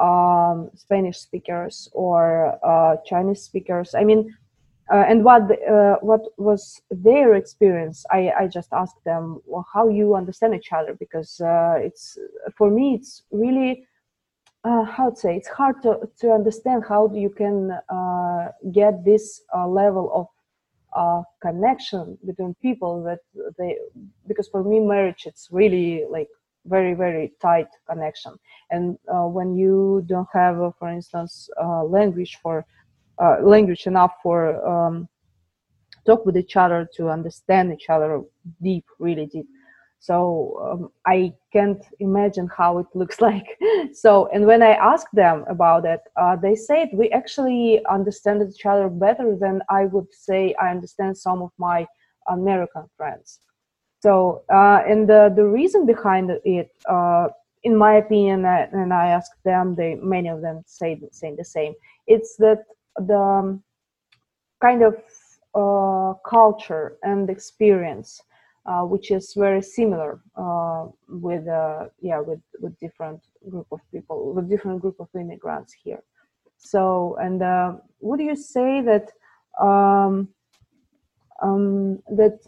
um, 0.00 0.70
Spanish 0.74 1.18
speakers 1.18 1.88
or 1.92 2.58
uh, 2.64 2.96
Chinese 3.06 3.42
speakers. 3.42 3.94
I 3.94 4.04
mean, 4.04 4.34
uh, 4.92 5.04
and 5.08 5.24
what 5.24 5.42
uh, 5.66 5.96
what 6.02 6.22
was 6.36 6.82
their 6.90 7.34
experience? 7.34 8.04
I, 8.10 8.32
I 8.38 8.48
just 8.48 8.72
asked 8.72 9.02
them 9.04 9.40
well, 9.46 9.66
how 9.72 9.88
you 9.88 10.14
understand 10.14 10.54
each 10.54 10.72
other 10.72 10.94
because 10.94 11.40
uh, 11.40 11.76
it's 11.78 12.18
for 12.56 12.70
me 12.70 12.94
it's 12.94 13.22
really 13.30 13.86
uh, 14.64 14.84
how 14.84 15.10
to 15.10 15.16
say 15.16 15.36
it's 15.36 15.48
hard 15.48 15.82
to, 15.82 16.00
to 16.18 16.32
understand 16.32 16.84
how 16.86 17.10
you 17.14 17.30
can 17.30 17.70
uh, 17.88 18.48
get 18.72 19.04
this 19.04 19.42
level 19.66 20.10
of 20.12 20.26
uh, 20.94 21.22
connection 21.40 22.18
between 22.26 22.54
people 22.60 23.02
that 23.02 23.20
they 23.58 23.76
because 24.28 24.48
for 24.48 24.62
me 24.62 24.80
marriage 24.80 25.24
it's 25.26 25.48
really 25.50 26.04
like 26.10 26.28
very 26.66 26.94
very 26.94 27.32
tight 27.40 27.68
connection. 27.88 28.34
And 28.70 28.98
uh, 29.08 29.26
when 29.26 29.54
you 29.54 30.04
don't 30.06 30.28
have 30.32 30.60
uh, 30.60 30.70
for 30.78 30.88
instance 30.88 31.48
uh, 31.62 31.84
language 31.84 32.38
for 32.42 32.64
uh, 33.22 33.36
language 33.42 33.86
enough 33.86 34.12
for 34.22 34.66
um, 34.66 35.08
talk 36.06 36.26
with 36.26 36.36
each 36.36 36.56
other 36.56 36.88
to 36.96 37.08
understand 37.08 37.72
each 37.72 37.88
other 37.88 38.22
deep 38.62 38.84
really 38.98 39.26
deep. 39.26 39.46
So 40.00 40.60
um, 40.66 40.90
i 41.06 41.32
can't 41.52 41.82
imagine 42.00 42.48
how 42.54 42.78
it 42.78 42.86
looks 42.94 43.20
like. 43.28 43.46
So 43.92 44.28
and 44.34 44.46
when 44.46 44.62
i 44.62 44.72
ask 44.92 45.06
them 45.12 45.44
about 45.48 45.84
it 45.86 46.00
uh, 46.16 46.36
they 46.36 46.54
said 46.54 46.88
we 46.92 47.08
actually 47.10 47.80
understand 47.86 48.42
each 48.42 48.66
other 48.66 48.88
better 48.88 49.36
than 49.36 49.62
i 49.70 49.86
would 49.86 50.12
say 50.12 50.54
i 50.60 50.70
understand 50.70 51.16
some 51.16 51.40
of 51.42 51.50
my 51.58 51.86
american 52.28 52.84
friends 52.96 53.40
so 54.04 54.42
uh, 54.52 54.80
and 54.90 55.08
the, 55.08 55.32
the 55.34 55.46
reason 55.58 55.86
behind 55.86 56.30
it 56.44 56.70
uh, 56.96 57.26
in 57.62 57.74
my 57.76 57.94
opinion 58.04 58.44
uh, 58.44 58.66
and 58.72 58.92
i 58.92 59.06
asked 59.18 59.42
them 59.44 59.74
they 59.74 59.94
many 60.16 60.28
of 60.28 60.40
them 60.46 60.62
say 60.66 60.90
saying 61.10 61.36
the 61.36 61.50
same 61.56 61.72
it's 62.06 62.36
that 62.36 62.60
the 63.10 63.18
um, 63.18 63.62
kind 64.60 64.82
of 64.82 64.94
uh, 65.62 66.12
culture 66.36 66.96
and 67.02 67.30
experience 67.30 68.20
uh, 68.66 68.82
which 68.92 69.10
is 69.10 69.34
very 69.36 69.62
similar 69.62 70.20
uh, 70.36 70.86
with 71.08 71.46
uh, 71.48 71.84
yeah 72.00 72.18
with 72.18 72.40
with 72.60 72.78
different 72.80 73.20
group 73.50 73.66
of 73.70 73.80
people 73.92 74.32
with 74.34 74.48
different 74.48 74.80
group 74.80 74.98
of 75.00 75.08
immigrants 75.14 75.72
here. 75.84 76.02
So 76.56 77.16
and 77.20 77.38
would 78.00 78.20
you 78.20 78.36
say 78.36 78.80
that 78.80 79.06
um, 79.60 80.28
um, 81.42 82.02
that 82.16 82.38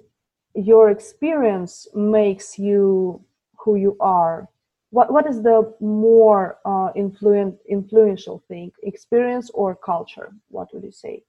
your 0.56 0.90
experience 0.90 1.86
makes 1.94 2.58
you 2.58 3.22
who 3.58 3.76
you 3.76 3.96
are 4.00 4.48
what 4.90 5.12
what 5.12 5.26
is 5.26 5.42
the 5.42 5.74
more 5.80 6.58
uh, 6.64 6.90
influent 6.96 7.54
influential 7.68 8.42
thing 8.48 8.70
experience 8.82 9.50
or 9.54 9.76
culture 9.76 10.32
what 10.48 10.68
would 10.72 10.82
you 10.82 10.92
say 10.92 11.22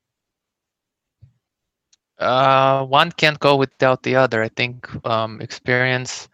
uh, 2.20 2.84
one 2.86 3.12
can't 3.12 3.40
go 3.40 3.56
without 3.56 4.02
the 4.04 4.16
other. 4.16 4.42
I 4.42 4.50
think 4.50 4.90
um, 5.06 5.40
experience 5.40 6.28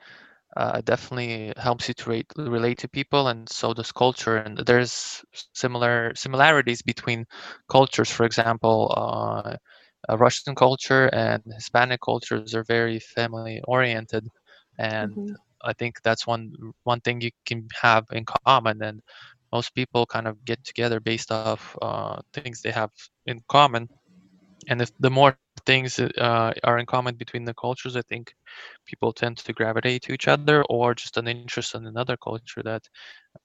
uh, 0.55 0.81
definitely 0.81 1.53
helps 1.57 1.87
you 1.87 1.93
to 1.95 2.23
relate 2.37 2.77
to 2.79 2.87
people, 2.87 3.27
and 3.27 3.49
so 3.49 3.73
does 3.73 3.91
culture. 3.91 4.37
And 4.37 4.57
there's 4.59 5.23
similar 5.53 6.13
similarities 6.15 6.81
between 6.81 7.25
cultures. 7.69 8.09
For 8.09 8.25
example, 8.25 8.93
uh, 10.09 10.17
Russian 10.17 10.55
culture 10.55 11.07
and 11.13 11.41
Hispanic 11.53 12.01
cultures 12.01 12.53
are 12.55 12.63
very 12.63 12.99
family 12.99 13.61
oriented, 13.65 14.27
and 14.79 15.11
mm-hmm. 15.11 15.33
I 15.63 15.73
think 15.73 16.01
that's 16.03 16.27
one 16.27 16.51
one 16.83 17.01
thing 17.01 17.21
you 17.21 17.31
can 17.45 17.67
have 17.81 18.05
in 18.11 18.25
common. 18.25 18.81
And 18.83 19.01
most 19.51 19.73
people 19.75 20.05
kind 20.05 20.27
of 20.27 20.43
get 20.45 20.63
together 20.65 20.99
based 20.99 21.31
off 21.31 21.77
uh, 21.81 22.21
things 22.33 22.61
they 22.61 22.71
have 22.71 22.91
in 23.25 23.41
common 23.49 23.87
and 24.69 24.81
if 24.81 24.91
the 24.99 25.09
more 25.09 25.37
things 25.65 25.99
uh, 25.99 26.53
are 26.63 26.77
in 26.77 26.85
common 26.85 27.15
between 27.15 27.45
the 27.45 27.53
cultures, 27.53 27.95
I 27.95 28.01
think 28.01 28.33
people 28.85 29.11
tend 29.13 29.37
to 29.37 29.53
gravitate 29.53 30.03
to 30.03 30.13
each 30.13 30.27
other, 30.27 30.63
or 30.69 30.93
just 30.95 31.17
an 31.17 31.27
interest 31.27 31.75
in 31.75 31.85
another 31.85 32.17
culture 32.17 32.61
that 32.63 32.83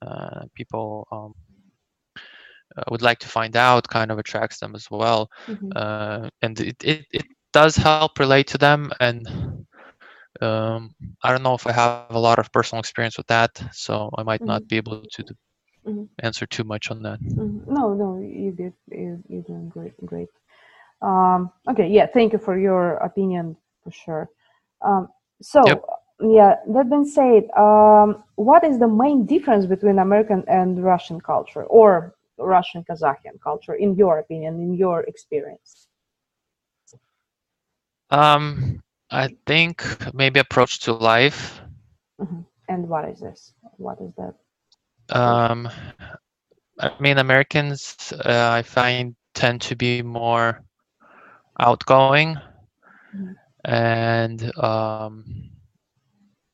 uh, 0.03 0.43
people 0.55 1.07
um, 1.11 1.33
would 2.91 3.03
like 3.03 3.19
to 3.21 3.29
find 3.29 3.57
out 3.57 3.89
kind 3.89 4.11
of 4.11 4.19
attracts 4.19 4.59
them 4.59 4.75
as 4.75 4.91
well. 4.91 5.31
Mm-hmm. 5.47 5.71
Uh, 5.75 6.29
and 6.43 6.61
it, 6.61 6.83
it, 6.85 7.07
it 7.13 7.27
does 7.53 7.77
help 7.77 8.19
relate 8.19 8.47
to 8.49 8.59
them. 8.59 8.93
And 9.01 9.27
um, 10.41 10.95
I 11.23 11.31
don't 11.31 11.43
know 11.43 11.55
if 11.55 11.67
I 11.67 11.73
have 11.73 12.07
a 12.11 12.19
lot 12.19 12.39
of 12.39 12.53
personal 12.53 12.81
experience 12.81 13.17
with 13.17 13.27
that, 13.29 13.61
so 13.73 14.11
I 14.17 14.23
might 14.23 14.41
mm-hmm. 14.41 14.49
not 14.49 14.69
be 14.69 14.77
able 14.77 15.03
to 15.03 15.23
mm-hmm. 15.87 16.05
answer 16.21 16.47
too 16.47 16.65
much 16.65 16.91
on 16.91 17.03
that. 17.03 17.21
Mm-hmm. 17.21 17.73
No, 17.73 17.95
no, 17.95 18.21
you 18.21 18.53
did. 18.53 18.73
You, 18.91 19.23
you're 19.29 19.43
doing 19.43 19.69
great. 19.69 19.95
Great. 20.05 20.29
Um, 21.01 21.53
okay, 21.71 21.89
yeah, 21.89 22.07
thank 22.07 22.33
you 22.33 22.39
for 22.39 22.59
your 22.59 22.95
opinion 22.97 23.57
for 23.85 23.91
sure. 23.93 24.29
Um, 24.83 25.09
so, 25.41 25.63
yep. 25.67 25.85
yeah, 26.21 26.57
that 26.69 26.91
being 26.91 27.07
said, 27.07 27.49
um, 27.57 28.25
what 28.35 28.65
is 28.65 28.79
the 28.79 28.89
main 28.89 29.25
difference 29.25 29.67
between 29.67 29.99
American 29.99 30.45
and 30.49 30.83
Russian 30.83 31.21
culture 31.21 31.65
or 31.65 32.15
Russian 32.39 32.85
Kazakhstan 32.85 33.41
culture, 33.43 33.75
in 33.75 33.95
your 33.97 34.19
opinion, 34.19 34.61
in 34.61 34.75
your 34.75 35.01
experience? 35.03 35.89
Um, 38.11 38.83
I 39.11 39.29
think 39.47 39.85
maybe 40.15 40.41
approach 40.41 40.81
to 40.81 40.93
life. 40.93 41.61
Mm-hmm. 42.21 42.41
And 42.69 42.89
what 42.89 43.09
is 43.09 43.21
this? 43.21 43.55
What 43.77 43.99
is 44.01 44.13
that? 44.17 44.35
Um, 45.17 45.69
I 46.81 46.91
mean, 47.01 47.19
Americans, 47.19 48.13
uh, 48.13 48.51
I 48.53 48.63
find 48.63 49.15
tend 49.35 49.61
to 49.63 49.77
be 49.77 50.03
more 50.03 50.65
outgoing 51.61 52.35
mm-hmm. 53.15 53.33
and 53.65 54.59
um, 54.59 55.25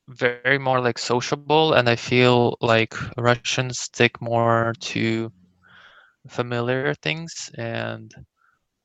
very 0.08 0.58
more 0.58 0.80
like 0.80 0.98
sociable 0.98 1.72
and 1.72 1.88
i 1.88 1.96
feel 1.96 2.58
like 2.60 2.94
russians 3.16 3.78
stick 3.78 4.20
more 4.20 4.74
to 4.78 5.32
familiar 6.28 6.94
things 6.94 7.50
and 7.58 8.14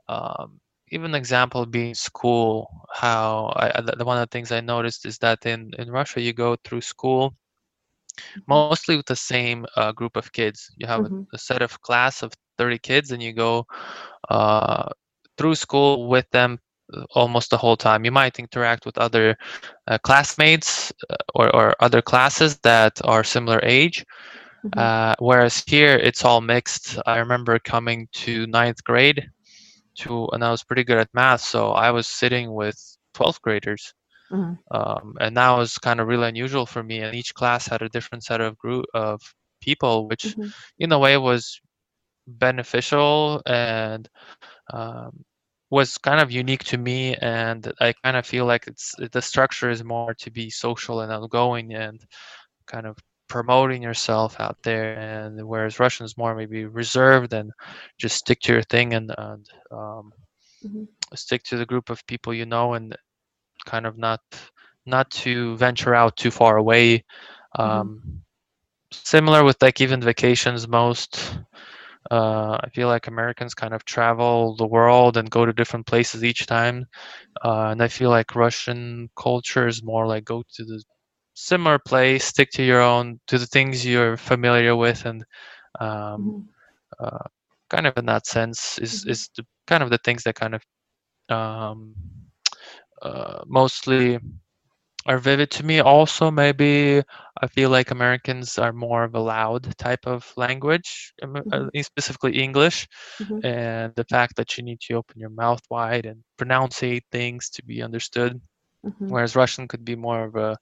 um, 0.08 0.60
even 0.92 1.14
example 1.14 1.66
being 1.66 1.94
school 1.94 2.70
how 2.94 3.54
I, 3.56 3.82
the, 3.82 4.04
one 4.04 4.18
of 4.18 4.28
the 4.28 4.32
things 4.32 4.52
i 4.52 4.60
noticed 4.60 5.06
is 5.06 5.18
that 5.20 5.46
in, 5.46 5.72
in 5.78 5.92
russia 5.92 6.22
you 6.22 6.34
go 6.34 6.56
through 6.64 6.82
school 6.82 7.32
mm-hmm. 7.32 8.40
mostly 8.48 8.98
with 8.98 9.06
the 9.06 9.16
same 9.16 9.66
uh, 9.76 9.92
group 9.92 10.16
of 10.16 10.32
kids 10.32 10.72
you 10.78 10.88
have 10.88 11.02
mm-hmm. 11.02 11.22
a, 11.32 11.36
a, 11.36 11.38
set 11.38 11.62
of 11.62 11.82
class 11.82 12.24
of 12.24 12.34
30 12.58 12.78
kids 12.80 13.12
and 13.12 13.24
you 13.24 13.34
go 13.34 13.66
uh, 14.30 14.90
through 15.38 15.56
school 15.56 16.08
with 16.10 16.30
them 16.32 16.60
uh, 16.94 17.06
almost 17.16 17.50
the 17.50 17.58
whole 17.58 17.78
time. 17.78 18.04
You 18.04 18.12
might 18.12 18.40
interact 18.40 18.86
with 18.86 18.98
other 18.98 19.38
uh, 19.88 19.98
classmates 20.00 20.92
uh, 21.10 21.16
or, 21.34 21.56
or 21.56 21.76
other 21.80 22.02
classes 22.02 22.58
that 22.60 23.00
are 23.06 23.24
similar 23.24 23.60
age. 23.64 24.06
Mm-hmm. 24.66 24.80
Uh, 24.80 25.16
whereas 25.20 25.64
here 25.66 25.96
it's 25.96 26.26
all 26.26 26.42
mixed. 26.42 27.00
I 27.06 27.20
remember 27.20 27.60
coming 27.60 28.08
to 28.14 28.48
ninth 28.48 28.84
grade 28.84 29.30
to, 30.00 30.28
and 30.34 30.44
I 30.44 30.52
was 30.52 30.64
pretty 30.64 30.84
good 30.84 30.98
at 30.98 31.14
math, 31.14 31.42
so 31.42 31.72
I 31.72 31.92
was 31.92 32.08
sitting 32.08 32.54
with 32.54 32.78
12th 33.16 33.42
graders. 33.42 33.94
Mm-hmm. 34.32 34.78
Um, 34.78 35.16
and 35.20 35.36
that 35.38 35.52
was 35.58 35.78
kind 35.78 36.00
of 36.00 36.08
really 36.08 36.28
unusual 36.28 36.66
for 36.66 36.84
me. 36.84 37.00
And 37.00 37.16
each 37.16 37.34
class 37.34 37.68
had 37.68 37.82
a 37.82 37.90
different 37.90 38.24
set 38.24 38.42
of 38.42 38.58
group 38.58 38.86
of 38.94 39.22
people, 39.62 40.08
which 40.08 40.24
mm-hmm. 40.24 40.50
in 40.78 40.92
a 40.92 41.00
way 41.00 41.18
was 41.18 41.60
beneficial 42.28 43.42
and 43.46 44.08
um, 44.72 45.24
was 45.70 45.98
kind 45.98 46.20
of 46.20 46.32
unique 46.32 46.64
to 46.64 46.78
me 46.78 47.16
and 47.16 47.72
i 47.80 47.94
kind 48.04 48.18
of 48.18 48.26
feel 48.26 48.46
like 48.46 48.66
it's 48.68 48.96
the 49.12 49.22
structure 49.22 49.70
is 49.70 49.84
more 49.84 50.14
to 50.14 50.32
be 50.32 50.50
social 50.50 51.02
and 51.02 51.12
outgoing 51.12 51.74
and 51.74 52.02
kind 52.66 52.86
of 52.86 52.98
promoting 53.30 53.82
yourself 53.82 54.36
out 54.40 54.58
there 54.64 54.96
and 54.96 55.48
whereas 55.48 55.80
russian 55.80 56.06
is 56.06 56.18
more 56.18 56.36
maybe 56.36 56.66
reserved 56.66 57.34
and 57.34 57.52
just 57.98 58.18
stick 58.18 58.40
to 58.42 58.54
your 58.54 58.64
thing 58.64 58.94
and, 58.94 59.14
and 59.18 59.46
um, 59.72 60.12
mm-hmm. 60.66 60.84
stick 61.16 61.44
to 61.44 61.56
the 61.56 61.66
group 61.66 61.90
of 61.90 62.06
people 62.08 62.34
you 62.34 62.46
know 62.46 62.74
and 62.74 62.96
kind 63.66 63.86
of 63.86 63.98
not 63.98 64.20
not 64.86 65.10
to 65.12 65.56
venture 65.58 65.94
out 65.94 66.18
too 66.18 66.32
far 66.32 66.58
away 66.58 66.98
mm-hmm. 66.98 67.62
um, 67.62 68.02
mm-hmm. 68.04 68.18
similar 68.92 69.44
with 69.44 69.62
like 69.62 69.80
even 69.80 70.02
vacations 70.02 70.68
most 70.68 71.40
uh, 72.12 72.58
I 72.64 72.70
feel 72.74 72.88
like 72.88 73.08
Americans 73.08 73.54
kind 73.54 73.74
of 73.74 73.86
travel 73.86 74.56
the 74.56 74.66
world 74.66 75.18
and 75.18 75.30
go 75.30 75.46
to 75.46 75.54
different 75.54 75.86
places 75.86 76.24
each 76.24 76.48
time, 76.48 76.88
uh, 77.44 77.68
and 77.68 77.84
I 77.84 77.88
feel 77.88 78.10
like 78.10 78.36
Russian 78.36 79.10
culture 79.16 79.68
is 79.68 79.84
more 79.84 80.08
like 80.08 80.26
go 80.26 80.42
to 80.56 80.66
the 80.66 80.82
similar 81.40 81.80
place, 81.80 82.26
stick 82.26 82.50
to 82.52 82.64
your 82.64 82.82
own, 82.82 83.20
to 83.28 83.38
the 83.38 83.48
things 83.48 83.86
you're 83.86 84.18
familiar 84.18 84.76
with, 84.76 85.06
and 85.06 85.24
um, 85.80 85.90
mm-hmm. 85.90 87.06
uh, 87.06 87.28
kind 87.70 87.88
of 87.88 87.98
in 87.98 88.06
that 88.06 88.28
sense 88.28 88.78
is 88.80 89.02
mm-hmm. 89.02 89.12
is 89.12 89.30
the, 89.36 89.46
kind 89.68 89.84
of 89.84 89.90
the 89.90 90.00
things 90.04 90.24
that 90.24 90.36
kind 90.36 90.56
of 90.56 90.64
um, 91.30 91.96
uh, 93.02 93.42
mostly 93.48 94.20
are 95.06 95.18
vivid 95.18 95.50
to 95.50 95.66
me. 95.66 95.80
Also, 95.80 96.30
maybe 96.30 97.02
I 97.42 97.48
feel 97.48 97.70
like 97.70 97.92
Americans 97.92 98.58
are 98.58 98.74
more 98.74 99.06
of 99.06 99.16
a 99.16 99.20
loud 99.20 99.78
type 99.78 100.06
of 100.06 100.32
language, 100.36 101.14
uh, 101.24 101.28
mm-hmm. 101.28 101.82
specifically 101.82 102.38
English, 102.38 102.86
mm-hmm. 103.20 103.46
and 103.46 103.94
the 103.96 104.04
fact 104.04 104.36
that 104.36 104.58
you 104.58 104.64
need 104.64 104.82
to 104.82 104.96
open 104.96 105.20
your 105.20 105.30
mouth 105.30 105.62
wide 105.70 106.06
and 106.06 106.22
pronunciate 106.38 107.06
things 107.12 107.50
to 107.52 107.64
be 107.64 107.82
understood. 107.82 108.42
Mm-hmm. 108.86 109.14
Whereas 109.14 109.36
Russian 109.36 109.68
could 109.68 109.84
be 109.86 109.96
more 109.96 110.24
of 110.26 110.36
a 110.36 110.58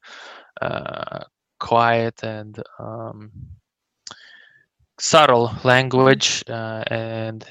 uh, 0.61 1.23
quiet 1.59 2.23
and 2.23 2.57
um, 2.79 3.31
subtle 4.99 5.51
language, 5.63 6.43
uh, 6.49 6.83
and 6.87 7.45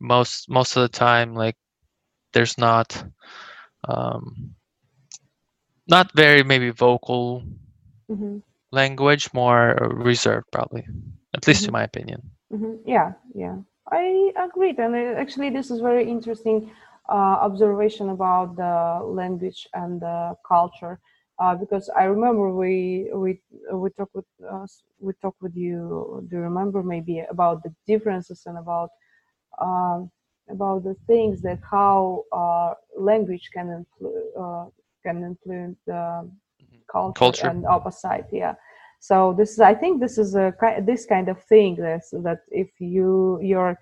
most 0.00 0.48
most 0.48 0.76
of 0.76 0.82
the 0.82 0.88
time, 0.88 1.34
like 1.34 1.56
there's 2.32 2.58
not 2.58 3.04
um, 3.88 4.54
not 5.88 6.12
very 6.14 6.42
maybe 6.44 6.70
vocal 6.70 7.42
hmm 8.08 8.38
language, 8.72 9.32
more 9.32 9.76
reserved 9.92 10.46
probably, 10.52 10.86
at 11.34 11.46
least 11.46 11.66
Mhm. 11.66 11.68
in 11.68 11.72
my 11.72 11.82
opinion. 11.84 12.30
hmm 12.50 12.74
Yeah, 12.86 13.12
yeah, 13.34 13.56
I 13.90 14.32
agreed. 14.36 14.78
And 14.78 14.94
uh, 14.94 15.20
actually, 15.20 15.50
this 15.50 15.70
is 15.70 15.80
very 15.80 16.08
interesting 16.10 16.70
observation 17.14 18.10
about 18.10 18.56
the 18.56 19.00
language 19.04 19.66
and 19.74 20.00
the 20.00 20.34
culture. 20.46 20.98
Uh, 21.38 21.54
because 21.54 21.90
I 21.96 22.04
remember 22.04 22.52
we 22.54 23.10
we 23.14 23.40
we 23.72 23.90
talked 23.90 24.14
with 24.14 24.26
us 24.50 24.82
we 25.00 25.12
talked 25.22 25.40
with 25.42 25.54
you. 25.56 26.26
Do 26.30 26.36
you 26.36 26.42
remember 26.42 26.82
maybe 26.82 27.24
about 27.30 27.62
the 27.62 27.72
differences 27.86 28.42
and 28.46 28.58
about 28.58 28.90
um, 29.60 30.10
about 30.50 30.84
the 30.84 30.94
things 31.06 31.42
that 31.42 31.58
how 31.70 32.24
uh, 32.32 32.74
language 32.98 33.48
can 33.54 33.84
influ- 33.84 34.30
uh, 34.38 34.66
can 35.04 35.22
influence 35.24 35.78
the 35.86 36.28
culture, 36.90 37.34
Culture. 37.34 37.48
and 37.48 37.64
opposite 37.66 38.26
yeah 38.32 38.54
so 39.00 39.34
this 39.36 39.50
is 39.52 39.60
i 39.60 39.74
think 39.74 40.00
this 40.00 40.18
is 40.18 40.34
a 40.34 40.52
this 40.86 41.04
kind 41.06 41.28
of 41.28 41.40
thing 41.44 41.76
that 41.76 42.02
that 42.24 42.38
if 42.50 42.68
you 42.80 43.38
your 43.42 43.78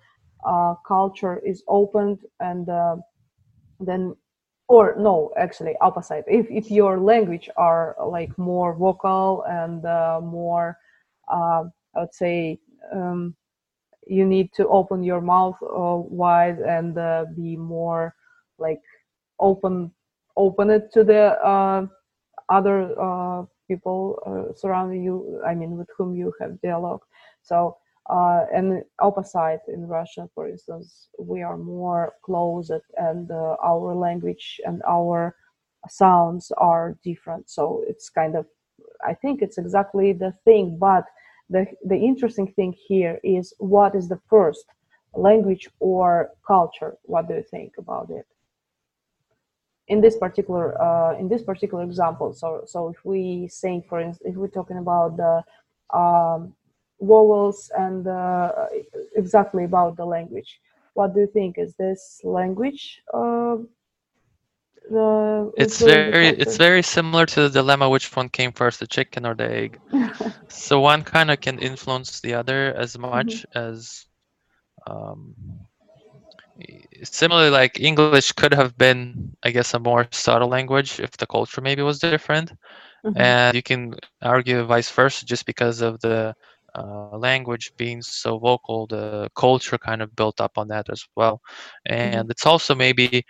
uh, 0.47 0.75
culture 0.87 1.40
is 1.45 1.62
opened 1.69 2.19
and 2.40 2.69
uh, 2.69 2.97
then 3.81 4.14
or 4.69 4.95
no 4.99 5.31
actually 5.37 5.75
opposite. 5.81 6.25
If, 6.26 6.47
if 6.50 6.71
your 6.71 6.99
language 6.99 7.50
are 7.57 7.97
like 8.07 8.37
more 8.38 8.75
vocal 8.75 9.45
and 9.49 9.85
uh, 9.85 10.21
more 10.23 10.78
uh, 11.28 11.64
i 11.97 12.00
would 12.00 12.14
say 12.14 12.59
um, 12.93 13.35
you 14.07 14.26
need 14.26 14.52
to 14.54 14.69
open 14.69 15.02
your 15.02 15.21
mouth 15.21 15.57
uh, 15.62 15.97
wide 15.97 16.59
and 16.59 16.99
uh, 16.99 17.25
be 17.35 17.57
more 17.57 18.14
like 18.59 18.81
open 19.40 19.90
open 20.37 20.71
it 20.71 20.93
to 20.93 21.04
the 21.04 21.40
uh, 21.45 21.87
other 22.49 22.95
uh, 23.00 23.45
people 23.69 24.52
surrounding 24.57 25.02
you 25.02 25.40
i 25.47 25.54
mean 25.54 25.76
with 25.76 25.88
whom 25.97 26.14
you 26.14 26.33
have 26.40 26.61
dialogue. 26.61 27.00
So 27.43 27.76
uh, 28.11 28.44
and 28.54 28.82
opposite 29.00 29.62
in 29.68 29.87
russia 29.87 30.28
for 30.34 30.49
instance 30.49 31.08
we 31.18 31.42
are 31.42 31.56
more 31.56 32.12
closed 32.23 32.73
and 32.96 33.30
uh, 33.30 33.56
our 33.62 33.94
language 33.94 34.61
and 34.66 34.82
our 34.88 35.34
sounds 35.88 36.52
are 36.58 36.96
different. 37.04 37.50
So 37.50 37.84
it's 37.88 38.08
kind 38.08 38.37
of 38.37 38.46
i 39.04 39.12
think 39.14 39.42
it's 39.42 39.58
exactly 39.58 40.12
the 40.12 40.32
thing 40.44 40.76
but 40.78 41.04
the 41.50 41.66
the 41.84 41.96
interesting 41.96 42.50
thing 42.52 42.73
here 42.88 43.20
is 43.23 43.52
what 43.58 43.94
is 43.94 44.08
the 44.08 44.20
first 44.28 44.64
language 45.14 45.68
or 45.78 46.30
culture? 46.46 46.96
What 47.02 47.28
do 47.28 47.34
you 47.34 47.42
think 47.42 47.75
about 47.78 48.11
it? 48.11 48.26
In 49.88 50.00
this 50.00 50.16
particular 50.16 50.80
uh, 50.80 51.18
in 51.18 51.28
this 51.28 51.42
particular 51.42 51.84
example 51.84 52.32
so 52.32 52.62
so 52.66 52.88
if 52.88 53.04
we 53.04 53.49
say 53.49 53.84
for 53.88 54.00
instance 54.00 54.30
if 54.30 54.37
we're 54.37 54.49
talking 54.49 54.78
about 54.78 55.16
the 55.16 55.42
um, 55.96 56.54
vowels 57.00 57.70
and 57.76 58.06
uh, 58.06 58.50
exactly 59.14 59.64
about 59.64 59.96
the 59.96 60.04
language 60.04 60.60
what 60.94 61.14
do 61.14 61.20
you 61.20 61.26
think 61.26 61.56
is 61.58 61.74
this 61.76 62.20
language 62.24 63.02
uh, 63.14 63.56
the 64.90 65.52
It's 65.56 65.82
very 65.82 66.28
it's 66.28 66.56
very 66.56 66.82
similar 66.82 67.26
to 67.26 67.42
the 67.42 67.50
dilemma 67.50 67.88
which 67.88 68.14
one 68.14 68.28
came 68.28 68.52
first, 68.52 68.80
the 68.80 68.86
chicken 68.86 69.24
or 69.26 69.34
the 69.34 69.50
egg. 69.50 69.80
So 70.48 70.80
one 70.80 71.02
kind 71.02 71.30
of 71.30 71.40
can 71.40 71.58
influence 71.58 72.20
the 72.20 72.34
other 72.34 72.72
as 72.74 72.98
much 72.98 73.44
as 73.54 74.06
um, 74.86 75.34
similarly 77.04 77.50
like 77.50 77.80
English 77.80 78.32
could 78.32 78.52
have 78.54 78.76
been, 78.78 79.36
I 79.44 79.50
guess, 79.50 79.74
a 79.74 79.80
more 79.80 80.06
subtle 80.12 80.48
language 80.48 81.00
if 81.00 81.12
the 81.16 81.26
culture 81.26 81.60
maybe 81.60 81.82
was 81.82 81.98
different. 82.00 82.48
Mhm. 83.04 83.26
and 83.26 83.54
you 83.54 83.62
can 83.62 83.94
argue 84.22 84.62
vice 84.64 84.90
versa 84.90 85.24
just 85.24 85.46
because 85.46 85.80
of 85.80 86.00
the 86.00 86.35
uh, 86.74 87.16
language 87.16 87.72
being 87.76 88.02
so 88.02 88.38
vocal 88.38 88.87
the 88.87 89.28
culture 89.37 89.78
kind 89.78 90.02
of 90.02 90.14
built 90.16 90.40
up 90.40 90.52
on 90.58 90.68
that 90.68 90.88
as 90.90 91.04
well. 91.16 91.40
And 91.87 92.30
it's 92.30 92.46
also 92.46 92.74
maybe 92.74 93.24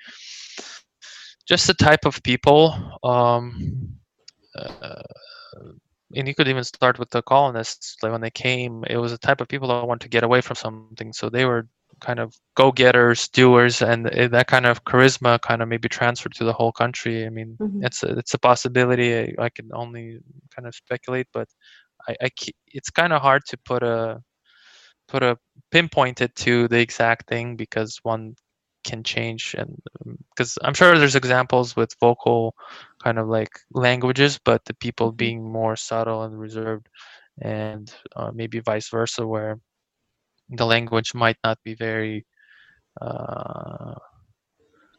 just 1.47 1.67
the 1.67 1.75
type 1.75 2.05
of 2.05 2.23
people 2.23 2.75
um, 3.05 3.99
uh, 4.59 5.03
and 6.17 6.29
you 6.29 6.35
could 6.35 6.49
even 6.49 6.65
start 6.65 6.99
with 6.99 7.11
the 7.11 7.23
colonists. 7.23 7.97
Like 8.03 8.13
when 8.13 8.21
they 8.21 8.31
came 8.31 8.85
it 8.89 8.97
was 8.99 9.13
a 9.13 9.19
type 9.19 9.41
of 9.41 9.49
people 9.49 9.69
that 9.69 9.87
want 9.87 10.01
to 10.03 10.09
get 10.09 10.23
away 10.25 10.41
from 10.41 10.57
something. 10.57 11.13
So 11.13 11.29
they 11.29 11.45
were 11.45 11.67
kind 12.01 12.19
of 12.19 12.35
go-getters 12.57 13.29
doers 13.29 13.83
and 13.83 14.07
that 14.07 14.47
kind 14.47 14.67
of 14.67 14.85
charisma 14.85 15.41
kind 15.41 15.63
of 15.63 15.69
maybe 15.69 15.89
transferred 15.89 16.35
to 16.35 16.45
the 16.45 16.53
whole 16.53 16.73
country. 16.73 17.25
I 17.27 17.31
mean 17.31 17.59
Mhm. 17.61 17.85
it's 17.85 18.03
a, 18.03 18.19
it's 18.19 18.35
a 18.35 18.39
possibility. 18.39 19.17
I, 19.39 19.45
I 19.45 19.49
can 19.51 19.71
only 19.73 20.19
kind 20.55 20.67
of 20.67 20.75
speculate 20.75 21.27
but 21.33 21.49
i, 22.09 22.17
I 22.23 22.29
it's 22.69 22.91
kind 22.91 23.13
of 23.13 23.23
hard 23.23 23.43
to 23.49 23.57
put 23.59 23.83
a 23.83 24.21
put 25.09 25.23
a 25.23 25.39
pinpoint 25.71 26.21
it 26.21 26.35
to 26.37 26.69
the 26.69 26.79
exact 26.81 27.29
thing 27.29 27.57
because 27.57 27.99
one 28.03 28.35
can 28.85 29.03
change 29.03 29.55
and 29.59 29.81
because 30.31 30.59
i'm 30.63 30.75
sure 30.75 30.97
there's 30.99 31.17
examples 31.17 31.77
with 31.77 31.95
vocal 32.01 32.55
kind 33.03 33.19
of 33.19 33.29
like 33.29 33.51
languages 33.73 34.39
but 34.45 34.65
the 34.67 34.75
people 34.75 35.13
Mhm. 35.13 35.17
being 35.17 35.53
more 35.53 35.77
subtle 35.77 36.23
and 36.23 36.39
reserved 36.39 36.89
and 37.41 37.95
uh, 38.17 38.31
maybe 38.35 38.61
vice 38.61 38.89
versa 38.91 39.27
where 39.27 39.59
the 40.51 40.67
language 40.67 41.15
might 41.15 41.37
not 41.45 41.59
be 41.65 41.75
very 41.75 42.27
uh, 43.01 43.95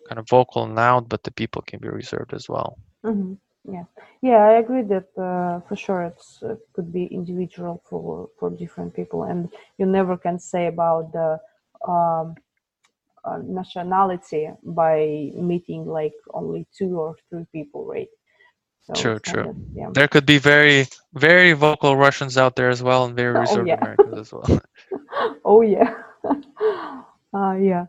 kind 0.07 0.19
of 0.19 0.27
vocal 0.29 0.63
and 0.63 0.75
loud 0.75 1.07
but 1.09 1.23
the 1.23 1.31
people 1.31 1.61
can 1.61 1.79
be 1.79 1.87
reserved 1.89 2.33
as 2.33 2.47
well 2.49 2.77
hmm 3.03 3.37
Yeah, 3.67 3.85
yeah, 4.21 4.45
I 4.45 4.53
agree 4.59 4.83
that 4.83 5.09
uh, 5.17 5.59
for 5.67 5.75
sure 5.75 6.03
it's 6.03 6.41
it 6.43 6.59
could 6.73 6.91
be 6.93 7.05
individual 7.05 7.81
for 7.89 8.29
for 8.39 8.49
different 8.51 8.93
people, 8.95 9.23
and 9.23 9.49
you 9.77 9.85
never 9.85 10.17
can 10.17 10.39
say 10.39 10.67
about 10.67 11.11
the 11.13 11.39
um, 11.87 12.35
uh, 13.25 13.39
nationality 13.43 14.49
by 14.63 15.31
meeting 15.35 15.85
like 15.87 16.13
only 16.33 16.67
two 16.77 16.99
or 16.99 17.15
three 17.29 17.45
people, 17.53 17.85
right? 17.85 18.09
So 18.81 18.93
true 18.95 19.19
true 19.19 19.49
of 19.49 19.55
yeah. 19.73 19.91
there 19.93 20.07
could 20.07 20.25
be 20.25 20.37
very 20.39 20.87
very 21.13 21.53
vocal 21.53 21.95
russians 21.95 22.37
out 22.37 22.55
there 22.55 22.69
as 22.69 22.83
well 22.83 23.05
and 23.05 23.15
very 23.15 23.33
Oh, 23.49 23.57
reserved 23.57 23.65
yeah. 23.65 23.75
americans 23.75 24.17
as 24.17 24.31
well 24.33 24.49
Oh 25.45 25.61
yeah, 25.61 25.93
uh, 27.33 27.53
yeah. 27.53 27.85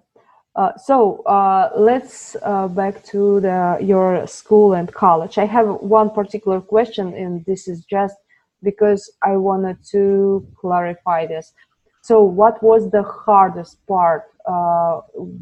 Uh, 0.57 0.75
so 0.79 1.23
uh, 1.25 1.71
let's 1.77 2.35
uh, 2.43 2.67
back 2.69 3.05
to 3.05 3.41
the 3.41 3.77
your 3.81 4.27
school 4.27 4.73
and 4.73 4.93
college. 4.93 5.37
I 5.39 5.45
have 5.45 5.69
one 5.83 6.11
particular 6.11 6.61
question, 6.63 7.13
and 7.15 7.45
this 7.45 7.69
is 7.69 7.85
just 7.85 8.17
because 8.63 9.13
I 9.23 9.37
wanted 9.37 9.77
to 9.93 10.47
clarify 10.59 11.27
this. 11.27 11.53
So, 12.01 12.23
what 12.23 12.63
was 12.63 12.91
the 12.91 13.03
hardest 13.03 13.87
part 13.87 14.25
uh, 14.47 15.01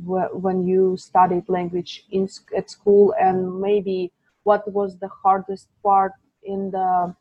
wh- 0.09 0.35
when 0.44 0.66
you 0.66 0.96
studied 0.96 1.48
language 1.48 2.05
in 2.11 2.29
at 2.57 2.68
school, 2.68 3.14
and 3.20 3.61
maybe 3.61 4.12
what 4.42 4.66
was 4.72 4.98
the 4.98 5.09
hardest 5.22 5.68
part 5.85 6.12
in 6.42 6.72
the 6.72 7.14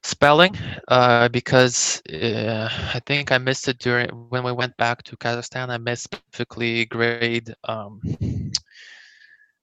spelling 0.03 0.55
uh, 0.87 1.29
because 1.29 2.01
uh, 2.11 2.69
I 2.93 2.99
think 3.05 3.31
I 3.31 3.37
missed 3.39 3.67
it 3.67 3.79
during 3.79 4.09
when 4.29 4.43
we 4.43 4.51
went 4.53 4.77
back 4.77 5.03
to 5.03 5.17
Kazakhstan. 5.17 5.69
I 5.69 5.77
missed 5.77 6.05
specifically 6.05 6.85
grade 6.85 7.53
um, 7.63 8.01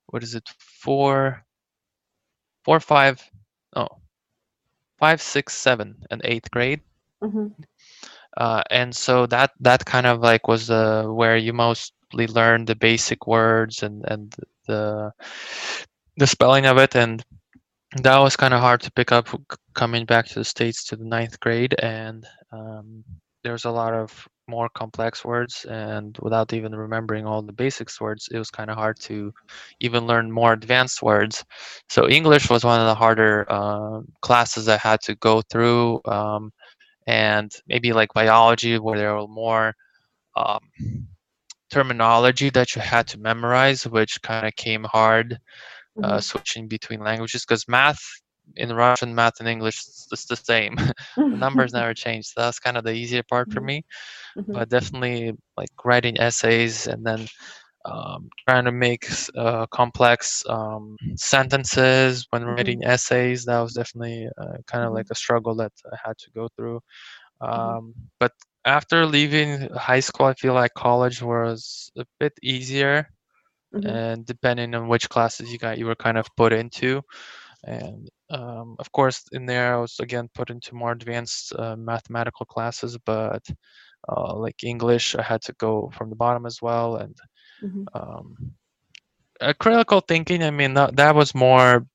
what 0.06 0.22
is 0.22 0.34
it 0.34 0.48
four, 0.58 1.44
four, 2.64 2.80
five, 2.80 3.30
oh, 3.74 3.88
five, 4.98 5.20
six, 5.20 5.54
seven, 5.54 6.04
and 6.10 6.20
eighth 6.24 6.50
grade. 6.50 6.80
hmm 7.22 7.48
uh, 8.36 8.62
and 8.70 8.94
so 8.94 9.26
that 9.26 9.50
that 9.60 9.84
kind 9.84 10.06
of 10.06 10.20
like 10.20 10.48
was 10.48 10.70
uh, 10.70 11.04
where 11.04 11.36
you 11.36 11.52
mostly 11.52 12.26
learned 12.26 12.66
the 12.68 12.76
basic 12.76 13.26
words 13.26 13.82
and 13.82 14.04
and 14.08 14.34
the 14.66 15.12
the 16.16 16.26
spelling 16.26 16.66
of 16.66 16.78
it. 16.78 16.94
And 16.96 17.22
that 18.02 18.18
was 18.18 18.36
kind 18.36 18.54
of 18.54 18.60
hard 18.60 18.80
to 18.82 18.92
pick 18.92 19.12
up 19.12 19.28
coming 19.74 20.04
back 20.06 20.26
to 20.28 20.34
the 20.40 20.44
states 20.44 20.84
to 20.86 20.96
the 20.96 21.04
ninth 21.04 21.38
grade. 21.40 21.74
And 21.82 22.26
um, 22.52 23.04
there's 23.44 23.64
a 23.64 23.70
lot 23.70 23.94
of 23.94 24.28
more 24.48 24.68
complex 24.74 25.24
words. 25.24 25.64
And 25.66 26.16
without 26.20 26.52
even 26.52 26.74
remembering 26.74 27.26
all 27.26 27.42
the 27.42 27.52
basics 27.52 28.00
words 28.00 28.28
it 28.32 28.38
was 28.38 28.50
kind 28.50 28.70
of 28.70 28.76
hard 28.76 28.98
to 29.00 29.32
even 29.80 30.06
learn 30.06 30.30
more 30.32 30.52
advanced 30.52 31.02
words. 31.02 31.44
So 31.88 32.08
english 32.08 32.50
was 32.50 32.64
one 32.64 32.80
of 32.80 32.86
the 32.86 32.94
harder 32.94 33.46
uh, 33.50 34.00
classes 34.22 34.68
i 34.68 34.76
had 34.76 35.00
to 35.02 35.14
go 35.16 35.42
through 35.42 36.00
um, 36.06 36.52
and 37.06 37.52
maybe 37.66 37.92
like 37.92 38.12
biology 38.14 38.78
where 38.78 38.98
there 38.98 39.14
were 39.16 39.28
more 39.28 39.74
um, 40.36 40.60
terminology 41.72 42.50
that 42.50 42.76
you 42.76 42.82
had 42.82 43.08
to 43.08 43.18
memorize 43.20 43.86
which 43.88 44.22
kind 44.22 44.46
of 44.46 44.56
came 44.56 44.84
hard 44.84 45.38
uh, 46.02 46.20
Mhm. 46.20 46.22
switching 46.22 46.68
between 46.68 47.00
languages 47.00 47.44
because 47.46 47.68
math 47.68 48.00
in 48.56 48.72
Russian, 48.74 49.14
math, 49.14 49.40
and 49.40 49.48
English, 49.48 49.78
it's 50.12 50.26
the 50.26 50.36
same. 50.36 50.76
the 51.30 51.38
numbers 51.38 51.72
never 51.74 51.94
change. 51.94 52.26
So 52.26 52.40
that's 52.42 52.58
kind 52.60 52.76
of 52.76 52.84
the 52.84 52.92
easier 52.92 53.22
part 53.30 53.50
for 53.52 53.60
Mhm. 53.60 53.70
me. 53.70 53.82
Mhm. 54.36 54.64
But 54.64 54.70
definitely 54.70 55.32
like 55.56 55.70
writing 55.84 56.18
essays 56.20 56.86
and 56.86 57.04
then 57.06 57.26
um, 57.86 58.28
trying 58.48 58.64
to 58.64 58.72
make 58.72 59.06
uh, 59.36 59.66
complex 59.68 60.44
um, 60.48 60.96
sentences 61.16 62.26
when 62.30 62.44
writing 62.44 62.82
essays. 62.84 63.44
That 63.44 63.60
was 63.60 63.74
definitely 63.74 64.28
uh, 64.38 64.56
kind 64.66 64.84
of 64.84 64.92
Mhm. 64.92 65.04
like 65.04 65.06
a 65.10 65.14
struggle 65.14 65.54
that 65.56 65.72
I 65.92 65.96
had 66.04 66.18
to 66.18 66.30
go 66.34 66.48
through. 66.56 66.80
Mhm. 67.52 67.78
Um, 67.80 67.94
but 68.20 68.32
after 68.64 69.06
leaving 69.06 69.68
high 69.74 70.00
school, 70.00 70.26
I 70.26 70.34
feel 70.34 70.54
like 70.54 70.74
college 70.74 71.22
was 71.22 71.90
a 71.96 72.04
bit 72.20 72.32
easier 72.42 73.06
Mhm. 73.72 73.96
and 73.96 74.24
depending 74.26 74.74
on 74.74 74.88
which 74.88 75.08
classes 75.08 75.52
you 75.52 75.58
got 75.58 75.78
you 75.78 75.86
were 75.86 75.94
kind 75.94 76.18
of 76.18 76.26
put 76.36 76.52
into 76.52 77.02
and 77.64 78.08
um, 78.30 78.76
of 78.78 78.90
course 78.92 79.24
in 79.32 79.46
there 79.46 79.74
i 79.74 79.78
was 79.78 79.98
again 80.00 80.28
put 80.34 80.50
into 80.50 80.74
more 80.74 80.92
advanced 80.92 81.52
uh, 81.58 81.76
mathematical 81.76 82.46
classes 82.46 82.96
but 83.04 83.42
uh, 84.08 84.34
like 84.36 84.62
english 84.64 85.14
i 85.16 85.22
had 85.22 85.40
to 85.42 85.52
go 85.58 85.90
from 85.92 86.10
the 86.10 86.16
bottom 86.16 86.46
as 86.46 86.60
well 86.62 86.96
and 86.96 87.16
Mhm. 87.60 87.88
um, 87.94 88.34
uh, 89.40 89.52
critical 89.58 90.00
thinking 90.00 90.42
i 90.42 90.50
mean 90.50 90.74
that, 90.74 90.96
that 90.96 91.14
was 91.14 91.34
more 91.34 91.86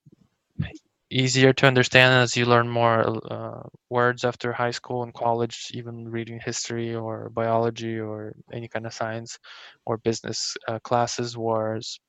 easier 1.11 1.53
to 1.53 1.67
understand 1.67 2.13
as 2.13 2.35
you 2.35 2.45
learn 2.45 2.67
more 2.69 3.01
uh, 3.31 3.61
words 3.89 4.23
after 4.23 4.51
high 4.51 4.71
school 4.71 5.03
and 5.03 5.13
college 5.13 5.67
even 5.73 6.09
reading 6.09 6.39
history 6.43 6.95
or 6.95 7.29
biology 7.29 7.99
or 7.99 8.33
any 8.53 8.67
kind 8.67 8.85
of 8.85 8.93
science 8.93 9.37
or 9.85 9.97
business 9.97 10.55
uh, 10.67 10.79
classes 10.79 11.37
was 11.37 11.99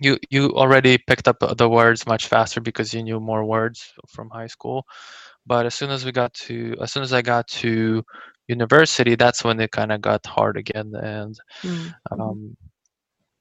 you 0.00 0.16
you 0.30 0.50
already 0.54 0.98
picked 1.06 1.28
up 1.28 1.36
the 1.56 1.68
words 1.68 2.06
much 2.06 2.26
faster 2.28 2.60
because 2.60 2.92
you 2.94 3.02
knew 3.02 3.20
more 3.20 3.44
words 3.44 3.92
from 4.08 4.30
high 4.30 4.46
school 4.46 4.84
but 5.46 5.66
as 5.66 5.74
soon 5.74 5.90
as 5.90 6.04
we 6.04 6.12
got 6.12 6.32
to 6.34 6.74
as 6.82 6.92
soon 6.92 7.02
as 7.02 7.12
i 7.12 7.22
got 7.22 7.46
to 7.48 8.02
university 8.48 9.14
that's 9.16 9.44
when 9.44 9.60
it 9.60 9.70
kind 9.72 9.92
of 9.92 10.00
got 10.00 10.24
hard 10.26 10.56
again 10.56 10.92
and 11.02 11.36
Mm. 11.64 11.94
Mhm. 12.14 12.20
um, 12.20 12.56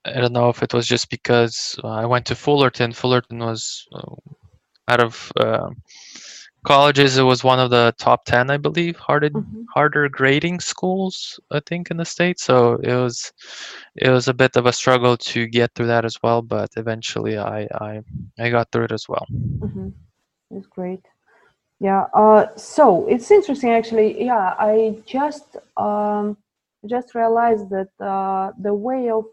i 0.06 0.14
don't 0.20 0.34
know 0.34 0.50
if 0.50 0.62
it 0.64 0.74
was 0.74 0.88
just 0.88 1.10
because 1.10 1.80
uh, 1.84 1.88
i 1.90 2.06
went 2.06 2.26
to 2.26 2.36
fullerton 2.36 2.92
fullerton 2.94 3.40
was 3.40 3.86
uh, 3.94 4.16
out 4.90 5.02
of 5.02 5.32
uh, 5.40 5.70
colleges 6.66 7.18
it 7.18 7.24
was 7.24 7.44
one 7.44 7.60
of 7.60 7.70
the 7.72 7.94
top 7.98 8.26
10 8.26 8.50
i 8.50 8.58
believe 8.58 8.96
harder 8.98 9.30
Mhm. 9.34 9.66
harder 9.74 10.10
grading 10.10 10.60
schools 10.60 11.40
i 11.52 11.60
think 11.68 11.92
in 11.92 11.98
the 11.98 12.06
state 12.06 12.40
so 12.40 12.76
it 12.84 12.94
was 12.96 13.34
it 13.96 14.10
was 14.10 14.28
a 14.28 14.34
bit 14.34 14.56
of 14.58 14.66
a 14.66 14.74
struggle 14.74 15.18
to 15.18 15.48
get 15.48 15.72
through 15.76 15.88
that 15.88 16.06
as 16.06 16.18
well 16.24 16.42
but 16.42 16.70
eventually 16.78 17.38
i 17.38 17.62
i, 17.82 18.02
I 18.40 18.50
got 18.50 18.72
through 18.72 18.86
it 18.86 18.92
as 18.92 19.08
well 19.10 19.28
Mhm. 19.64 19.94
That's 20.52 20.68
great. 20.68 21.02
Yeah. 21.80 22.06
Uh, 22.14 22.48
so 22.56 23.08
it's 23.08 23.32
interesting, 23.32 23.72
actually. 23.72 24.24
Yeah, 24.26 24.56
I 24.60 24.98
just 25.06 25.58
um, 25.78 26.38
just 26.86 27.16
realized 27.16 27.70
that 27.70 27.90
uh, 28.00 28.52
the 28.60 28.74
way 28.74 29.10
of 29.10 29.26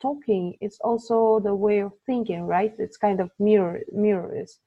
talking 0.00 0.56
is 0.60 0.78
also 0.82 1.40
the 1.40 1.54
way 1.54 1.80
of 1.80 1.92
thinking, 2.06 2.42
right? 2.46 2.74
It's 2.78 2.96
kind 2.96 3.20
of 3.20 3.30
mirror 3.38 3.80
mirror 3.92 4.32
is 4.34 4.58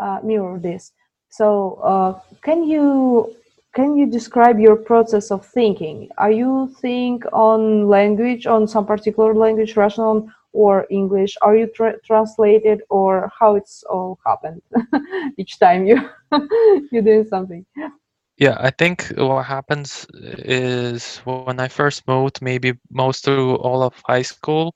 uh, 0.00 0.18
mirror 0.22 0.58
this. 0.58 0.92
So 1.28 1.78
uh, 1.82 2.18
can 2.42 2.64
you 2.64 3.34
can 3.74 3.96
you 3.96 4.06
describe 4.06 4.58
your 4.58 4.76
process 4.76 5.30
of 5.30 5.44
thinking? 5.46 6.08
Are 6.18 6.30
you 6.30 6.72
think 6.80 7.24
on 7.32 7.88
language 7.88 8.46
on 8.46 8.66
some 8.68 8.86
particular 8.86 9.34
language, 9.34 9.76
Russian 9.76 10.32
or 10.52 10.86
English? 10.90 11.36
Are 11.42 11.56
you 11.56 11.66
tra- 11.66 12.00
translated 12.04 12.82
or 12.90 13.30
how 13.38 13.56
it's 13.56 13.82
all 13.84 14.18
happened 14.26 14.62
each 15.38 15.58
time 15.58 15.86
you 15.86 15.98
you 16.92 17.02
doing 17.02 17.24
something? 17.24 17.64
yeah 18.38 18.56
i 18.60 18.70
think 18.70 19.12
what 19.16 19.44
happens 19.44 20.06
is 20.14 21.18
when 21.26 21.60
i 21.60 21.68
first 21.68 22.06
moved 22.08 22.40
maybe 22.42 22.74
most 22.90 23.24
through 23.24 23.56
all 23.56 23.82
of 23.82 23.94
high 24.06 24.22
school 24.22 24.74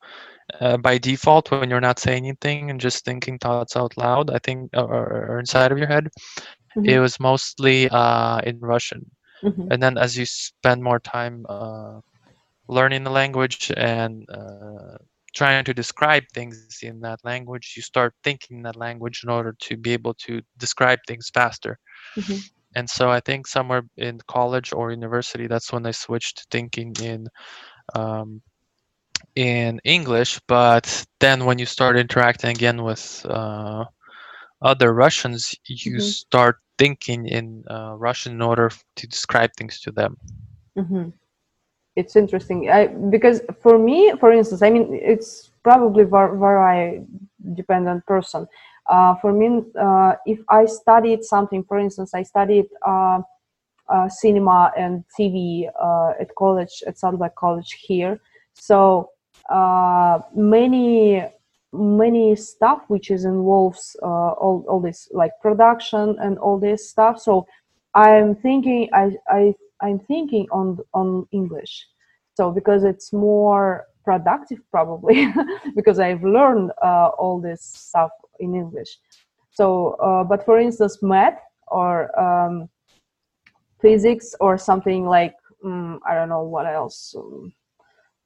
uh, 0.61 0.77
by 0.79 0.99
default 0.99 1.51
when 1.53 1.63
you're 1.65 1.81
not 1.81 1.93
saying 1.93 2.17
anything 2.27 2.65
and 2.65 2.75
just 2.75 3.05
thinking 3.05 3.39
thoughts 3.39 3.77
out 3.77 3.91
loud 3.97 4.31
i 4.31 4.39
think 4.39 4.65
or, 4.69 5.31
or 5.31 5.39
inside 5.39 5.71
of 5.71 5.79
your 5.79 5.87
head 5.89 6.09
it 6.83 6.99
Mhm. 6.99 7.01
was 7.01 7.19
mostly 7.21 7.89
uh, 7.91 8.39
in 8.45 8.59
russian 8.61 9.11
Mhm. 9.43 9.71
and 9.71 9.83
then 9.83 9.97
as 9.99 10.17
you 10.19 10.27
spend 10.27 10.83
more 10.83 11.01
time 11.01 11.45
uh, 11.49 12.01
learning 12.69 13.05
the 13.05 13.11
language 13.11 13.71
and 13.77 14.25
uh, 14.31 14.97
trying 15.35 15.65
to 15.65 15.75
describe 15.75 16.25
things 16.35 16.63
in 16.65 16.85
that 16.85 17.05
language 17.11 17.59
you 17.63 17.67
start 17.67 17.97
thinking 18.09 18.49
that 18.49 18.63
language 18.65 19.11
in 19.13 19.17
order 19.19 19.45
to 19.53 19.77
be 19.77 19.93
able 19.93 20.15
to 20.15 20.41
describe 20.57 20.99
things 21.07 21.31
faster 21.33 21.79
Mhm. 22.17 22.49
and 22.75 22.89
so 22.89 23.11
i 23.11 23.21
think 23.21 23.47
somewhere 23.47 23.83
in 23.97 24.19
college 24.29 24.73
or 24.73 24.91
university 24.91 25.47
that's 25.47 25.73
when 25.73 25.87
i 25.87 25.91
switched 25.93 26.39
to 26.39 26.47
thinking 26.51 26.95
in 27.03 27.27
um, 27.95 28.43
in 29.37 29.81
english 29.85 30.41
but 30.49 31.07
then 31.21 31.45
when 31.45 31.59
you 31.59 31.67
start 31.67 31.97
interacting 31.97 32.51
again 32.51 32.83
with 32.83 33.25
uh, 33.29 33.85
other 34.63 34.93
russians 34.95 35.55
you 35.67 35.99
Mhm. 35.99 36.01
start 36.01 36.57
thinking 36.79 37.27
in 37.29 37.65
uh, 37.71 37.95
russian 37.97 38.33
in 38.33 38.43
order 38.43 38.71
to 38.97 39.07
describe 39.07 39.51
things 39.57 39.81
to 39.81 39.91
them 39.93 40.17
Mhm. 40.77 41.13
It's 41.97 42.17
interesting 42.17 42.71
I, 42.71 42.89
because 42.89 43.43
for 43.63 43.79
me, 43.79 44.13
for 44.21 44.33
instance, 44.33 44.63
I 44.63 44.71
mean, 44.71 44.89
it's 44.93 45.51
probably 45.65 46.05
var- 46.05 46.37
very 46.37 47.05
dependent 47.55 48.07
person. 48.07 48.47
Uh, 48.89 49.15
for 49.17 49.33
me, 49.33 49.63
uh, 49.81 50.15
if 50.27 50.41
I 50.49 50.67
studied 50.67 51.25
something, 51.25 51.65
for 51.65 51.79
instance, 51.79 52.15
I 52.15 52.23
studied 52.23 52.67
uh, 52.87 53.21
uh, 53.89 54.09
cinema 54.09 54.73
and 54.77 55.05
TV 55.17 55.69
uh, 55.83 56.13
at 56.21 56.35
college 56.37 56.83
at 56.87 56.99
Saddleback 56.99 57.35
College 57.37 57.73
here. 57.87 58.21
So 58.59 59.11
uh, 59.51 60.21
many 60.35 61.25
many 61.73 62.35
stuff 62.35 62.81
which 62.89 63.11
is 63.11 63.25
involves 63.25 63.95
uh, 64.03 64.33
all 64.43 64.65
all 64.69 64.81
this 64.81 65.09
like 65.13 65.33
production 65.41 66.17
and 66.21 66.39
all 66.39 66.59
this 66.59 66.89
stuff. 66.91 67.21
So 67.21 67.47
I'm 67.95 68.35
thinking 68.35 68.89
I 68.93 69.17
I 69.29 69.55
I'm 69.81 69.99
thinking 70.01 70.47
on 70.53 70.79
on 70.95 71.27
English. 71.33 71.87
So 72.35 72.51
because 72.51 72.85
it's 72.85 73.13
more 73.13 73.87
productive 74.05 74.59
probably 74.71 75.33
because 75.77 75.99
I've 75.99 76.25
learned 76.25 76.73
uh, 76.83 77.11
all 77.19 77.41
this 77.41 77.63
stuff 77.63 78.11
in 78.41 78.55
English. 78.55 78.99
So 79.51 79.97
uh, 80.03 80.25
but 80.25 80.45
for 80.45 80.59
instance 80.59 81.03
math 81.03 81.39
or 81.69 82.19
um, 82.19 82.69
physics 83.81 84.35
or 84.41 84.59
something 84.59 85.07
like 85.07 85.35
um, 85.65 86.01
I 86.07 86.15
don't 86.15 86.29
know 86.29 86.43
what 86.43 86.67
else, 86.67 87.15
um, 87.17 87.53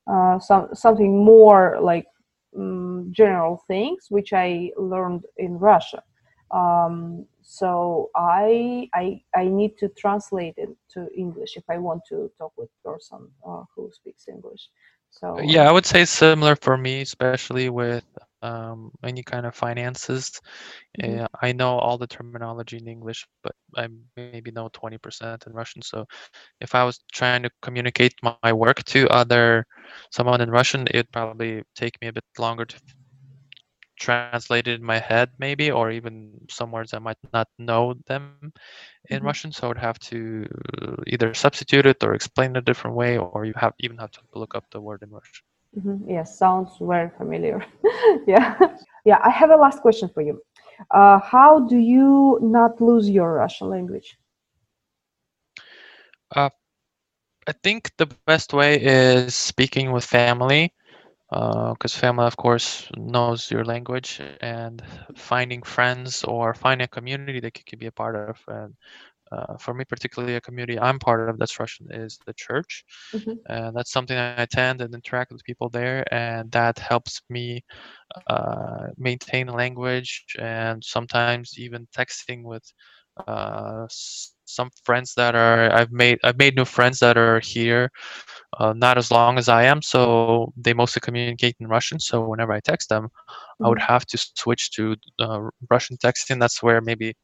uh, 0.06 0.38
some 0.38 0.68
something 0.74 1.24
more 1.24 1.78
like 1.80 2.06
um, 2.56 3.08
general 3.10 3.62
things 3.68 4.06
which 4.08 4.32
I 4.32 4.70
learned 4.76 5.24
in 5.38 5.58
Russia. 5.58 6.02
Um, 6.50 7.26
so 7.42 8.10
I, 8.14 8.88
I 8.94 9.22
I 9.34 9.44
need 9.46 9.78
to 9.78 9.88
translate 9.88 10.54
it 10.56 10.70
to 10.94 11.08
English 11.16 11.56
if 11.56 11.64
I 11.70 11.78
want 11.78 12.02
to 12.10 12.30
talk 12.38 12.52
with 12.56 12.68
person 12.84 13.28
uh, 13.46 13.62
who 13.74 13.90
speaks 13.92 14.28
English. 14.28 14.68
So 15.10 15.38
yeah 15.40 15.68
i 15.68 15.72
would 15.72 15.86
say 15.86 16.04
similar 16.04 16.56
for 16.56 16.76
me 16.76 17.02
especially 17.02 17.68
with 17.68 18.04
um, 18.42 18.90
any 19.04 19.22
kind 19.22 19.46
of 19.46 19.54
finances 19.54 20.40
mhm, 20.98 21.20
Uh, 21.20 21.28
I 21.42 21.52
know 21.52 21.78
all 21.78 21.98
the 21.98 22.06
terminology 22.08 22.78
in 22.78 22.88
English, 22.88 23.26
but 23.42 23.54
I 23.76 23.88
maybe 24.16 24.50
know 24.52 24.68
20% 24.72 25.46
in 25.46 25.52
Russian. 25.54 25.82
So 25.82 26.06
if 26.60 26.74
I 26.74 26.84
was 26.84 27.00
trying 27.12 27.42
to 27.44 27.50
communicate 27.62 28.14
my 28.22 28.52
work 28.52 28.82
to 28.84 29.08
other 29.08 29.66
someone 30.10 30.40
in 30.40 30.50
Russian, 30.50 30.86
it'd 30.90 31.12
probably 31.12 31.62
take 31.76 32.00
me 32.02 32.08
a 32.08 32.12
bit 32.12 32.24
longer 32.38 32.64
to 32.66 32.78
translate 34.00 34.66
it 34.68 34.80
in 34.80 34.84
my 34.84 34.98
head, 34.98 35.30
maybe, 35.38 35.70
or 35.70 35.90
even 35.90 36.38
some 36.50 36.72
words 36.72 36.94
I 36.94 36.98
might 37.00 37.18
not 37.32 37.48
know 37.58 37.94
them 38.06 38.52
in 39.10 39.22
mhm, 39.22 39.32
Russian. 39.32 39.52
So 39.52 39.66
I 39.66 39.68
would 39.68 39.78
have 39.78 39.98
to 40.10 40.46
either 41.06 41.34
substitute 41.34 41.86
it 41.86 42.02
or 42.04 42.14
explain 42.14 42.52
it 42.56 42.58
a 42.58 42.62
different 42.62 42.96
way, 42.96 43.18
or 43.18 43.44
you 43.44 43.54
have 43.56 43.74
even 43.80 43.98
have 43.98 44.12
to 44.12 44.20
look 44.34 44.54
up 44.54 44.64
the 44.70 44.80
word 44.80 45.02
in 45.02 45.10
Russian. 45.10 45.44
Mhm. 45.78 46.02
yes, 46.08 46.38
sounds 46.38 46.76
very 46.80 47.10
familiar. 47.16 47.64
yeah, 48.26 48.56
yeah. 49.04 49.18
I 49.22 49.30
have 49.30 49.50
a 49.50 49.56
last 49.56 49.80
question 49.82 50.08
for 50.12 50.22
you. 50.22 50.40
Uh, 50.90 51.18
how 51.20 51.60
do 51.68 51.76
you 51.76 52.38
not 52.42 52.80
lose 52.80 53.08
your 53.08 53.34
Russian 53.34 53.68
language? 53.70 54.18
Uh, 56.34 56.50
I 57.48 57.52
think 57.52 57.90
the 57.98 58.06
best 58.06 58.52
way 58.54 58.76
is 58.80 59.34
speaking 59.34 59.92
with 59.92 60.04
family, 60.04 60.72
because 61.30 61.94
family, 61.96 62.26
of 62.26 62.36
course, 62.36 62.88
knows 62.96 63.50
your 63.50 63.64
language, 63.64 64.20
and 64.40 64.82
finding 65.16 65.62
friends 65.62 66.24
or 66.24 66.54
finding 66.54 66.84
a 66.84 66.88
community 66.88 67.40
that 67.40 67.58
you 67.58 67.64
can 67.66 67.78
be 67.78 67.86
a 67.86 67.92
part 67.92 68.16
of, 68.16 68.36
and 68.48 68.74
uh, 69.32 69.56
for 69.58 69.74
me 69.74 69.84
particularly 69.84 70.36
a 70.36 70.40
community 70.40 70.78
i'm 70.80 71.00
part 71.00 71.28
of 71.28 71.38
that's 71.38 71.58
russian 71.60 71.88
is 71.90 72.20
the 72.26 72.34
church 72.34 72.84
Mm-hmm. 73.14 73.36
and 73.48 73.76
that's 73.76 73.92
something 73.92 74.16
i 74.18 74.26
attend 74.26 74.80
and 74.80 74.94
interact 74.94 75.30
with 75.32 75.44
people 75.44 75.68
there 75.70 76.04
and 76.12 76.50
that 76.52 76.78
helps 76.78 77.22
me 77.28 77.62
uh, 78.28 78.88
maintain 78.98 79.48
language 79.48 80.24
and 80.38 80.84
sometimes 80.84 81.54
even 81.58 81.86
texting 81.96 82.42
with 82.44 82.72
uh, 83.18 83.84
some 83.90 84.70
friends 84.84 85.14
that 85.14 85.34
are 85.34 85.72
i've 85.72 85.92
made 85.92 86.18
i've 86.24 86.38
made 86.38 86.56
new 86.56 86.64
friends 86.64 86.98
that 87.00 87.16
are 87.16 87.40
here 87.40 87.90
uh, 88.60 88.72
not 88.76 88.98
as 88.98 89.10
long 89.10 89.38
as 89.38 89.48
i 89.48 89.64
am 89.64 89.82
so 89.82 90.52
they 90.56 90.72
mostly 90.74 91.00
communicate 91.00 91.56
in 91.60 91.66
russian 91.68 91.98
so 91.98 92.16
whenever 92.28 92.52
i 92.52 92.60
text 92.60 92.88
them 92.88 93.08
i 93.62 93.68
would 93.68 93.78
Mhm. 93.78 93.80
have 93.80 94.04
to 94.06 94.18
switch 94.18 94.70
to 94.72 94.94
uh, 95.20 95.40
russian 95.70 95.96
texting 95.96 96.38
that's 96.40 96.62
where 96.62 96.80
maybe 96.80 97.14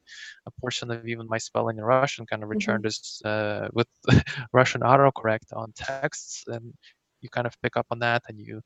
a 0.46 0.50
portion 0.60 0.90
of 0.90 1.06
even 1.06 1.26
my 1.28 1.38
spelling 1.38 1.78
in 1.78 1.84
russian 1.84 2.26
kind 2.26 2.42
of 2.42 2.48
Mhm. 2.52 2.58
returned 2.58 2.86
is 2.86 3.20
uh, 3.24 3.68
with 3.72 3.88
russian 4.52 4.80
autocorrect 4.82 5.52
on 5.54 5.72
texts 5.76 6.44
and 6.48 6.72
you 7.20 7.28
kind 7.30 7.46
of 7.46 7.54
pick 7.62 7.76
up 7.76 7.86
on 7.90 7.98
that 7.98 8.22
and 8.28 8.38
you 8.38 8.60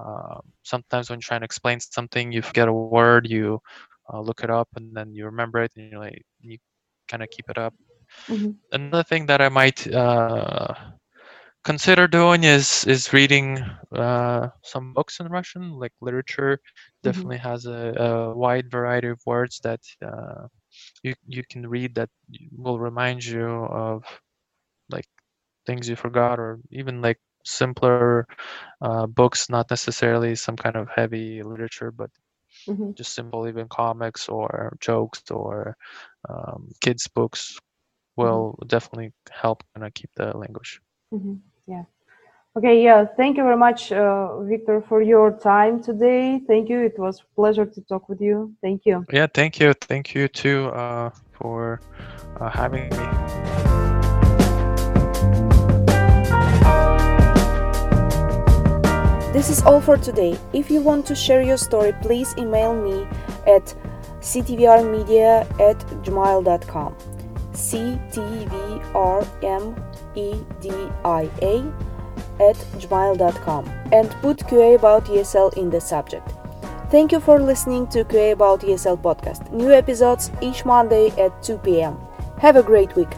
uh, 0.00 0.38
sometimes 0.62 1.10
when 1.10 1.18
you're 1.18 1.28
trying 1.28 1.40
to 1.40 1.46
explain 1.46 1.80
something 1.80 2.32
you 2.32 2.42
forget 2.42 2.68
a 2.68 2.72
word 2.72 3.26
you 3.28 3.60
uh, 4.12 4.20
look 4.20 4.42
it 4.42 4.50
up 4.50 4.68
and 4.76 4.94
then 4.96 5.14
you 5.14 5.26
remember 5.26 5.62
it 5.62 5.72
and 5.76 5.86
you're 5.90 6.00
like 6.00 6.22
you 6.40 6.58
kind 7.08 7.22
of 7.22 7.30
keep 7.30 7.48
it 7.50 7.58
up. 7.58 7.74
Mhm. 8.28 8.58
another 8.72 9.02
thing 9.02 9.26
that 9.26 9.40
i 9.40 9.48
might 9.48 9.86
uh, 9.92 10.74
consider 11.64 12.06
doing 12.06 12.44
is 12.44 12.84
is 12.86 13.12
reading 13.12 13.58
uh, 13.94 14.48
some 14.62 14.92
books 14.92 15.20
in 15.20 15.26
russian 15.28 15.70
like 15.78 15.92
literature. 16.00 16.58
Definitely 17.02 17.38
has 17.38 17.66
a, 17.66 17.92
a 18.06 18.36
wide 18.36 18.70
variety 18.70 19.08
of 19.08 19.20
words 19.26 19.60
that 19.64 19.80
uh, 20.04 20.46
you 21.02 21.14
you 21.26 21.42
can 21.50 21.66
read 21.68 21.94
that 21.96 22.10
will 22.56 22.78
remind 22.78 23.24
you 23.24 23.46
of 23.46 24.04
like 24.90 25.06
things 25.66 25.88
you 25.88 25.96
forgot 25.96 26.38
or 26.40 26.58
even 26.70 27.02
like 27.02 27.18
simpler 27.44 28.18
uh, 28.70 29.06
books 29.06 29.38
not 29.38 29.70
necessarily 29.70 30.34
some 30.34 30.56
kind 30.56 30.76
of 30.76 30.88
heavy 30.94 31.42
literature 31.42 31.90
but 31.90 32.10
Mhm. 32.68 32.94
just 32.94 33.14
simple 33.14 33.48
even 33.48 33.68
comics 33.68 34.28
or 34.28 34.76
jokes 34.80 35.22
or 35.30 35.76
um, 36.28 36.68
kids 36.80 37.08
books 37.08 37.58
will 38.16 38.58
definitely 38.66 39.12
help 39.30 39.62
kind 39.74 39.86
of 39.86 39.94
keep 39.94 40.10
the 40.16 40.36
language 40.36 40.80
Mhm. 41.12 41.40
Yeah. 41.66 41.84
Okay. 42.56 42.82
Yeah. 42.82 43.04
Thank 43.16 43.36
you 43.36 43.44
very 43.44 43.56
much, 43.56 43.92
uh, 43.92 44.40
Victor, 44.42 44.80
for 44.80 45.02
your 45.02 45.30
time 45.30 45.82
today. 45.82 46.40
Thank 46.46 46.68
you. 46.68 46.80
It 46.80 46.98
was 46.98 47.22
pleasure 47.34 47.66
to 47.66 47.80
talk 47.82 48.08
with 48.08 48.20
you. 48.20 48.54
Thank 48.62 48.86
you. 48.86 49.04
yeah 49.12 49.26
thank 49.34 49.60
you 49.60 49.72
thank 49.74 50.14
you 50.14 50.28
too 50.28 50.66
uh, 50.72 51.10
for 51.32 51.80
uh, 52.40 52.50
having 52.50 52.88
me 52.90 53.65
This 59.32 59.50
is 59.50 59.62
all 59.62 59.80
for 59.80 59.96
today. 59.96 60.38
If 60.52 60.70
you 60.70 60.80
want 60.80 61.06
to 61.06 61.14
share 61.14 61.42
your 61.42 61.56
story, 61.58 61.92
please 62.00 62.34
email 62.38 62.74
me 62.74 63.06
at 63.46 63.74
ctvrmedia 64.20 65.44
at 65.60 65.78
gmail.com. 66.04 66.96
C-T-V-R-M-E-D-I-A 67.52 68.42
at 72.38 72.56
gmail.com 72.56 73.68
and 73.92 74.10
put 74.22 74.38
QA 74.38 74.74
about 74.76 75.04
ESL 75.06 75.54
in 75.56 75.70
the 75.70 75.80
subject. 75.80 76.28
Thank 76.90 77.12
you 77.12 77.20
for 77.20 77.40
listening 77.40 77.86
to 77.88 78.04
QA 78.04 78.32
about 78.32 78.60
ESL 78.60 79.02
podcast. 79.02 79.50
New 79.52 79.72
episodes 79.72 80.30
each 80.40 80.64
Monday 80.64 81.10
at 81.18 81.42
2 81.42 81.58
p.m. 81.58 81.98
Have 82.38 82.56
a 82.56 82.62
great 82.62 82.94
week. 82.94 83.08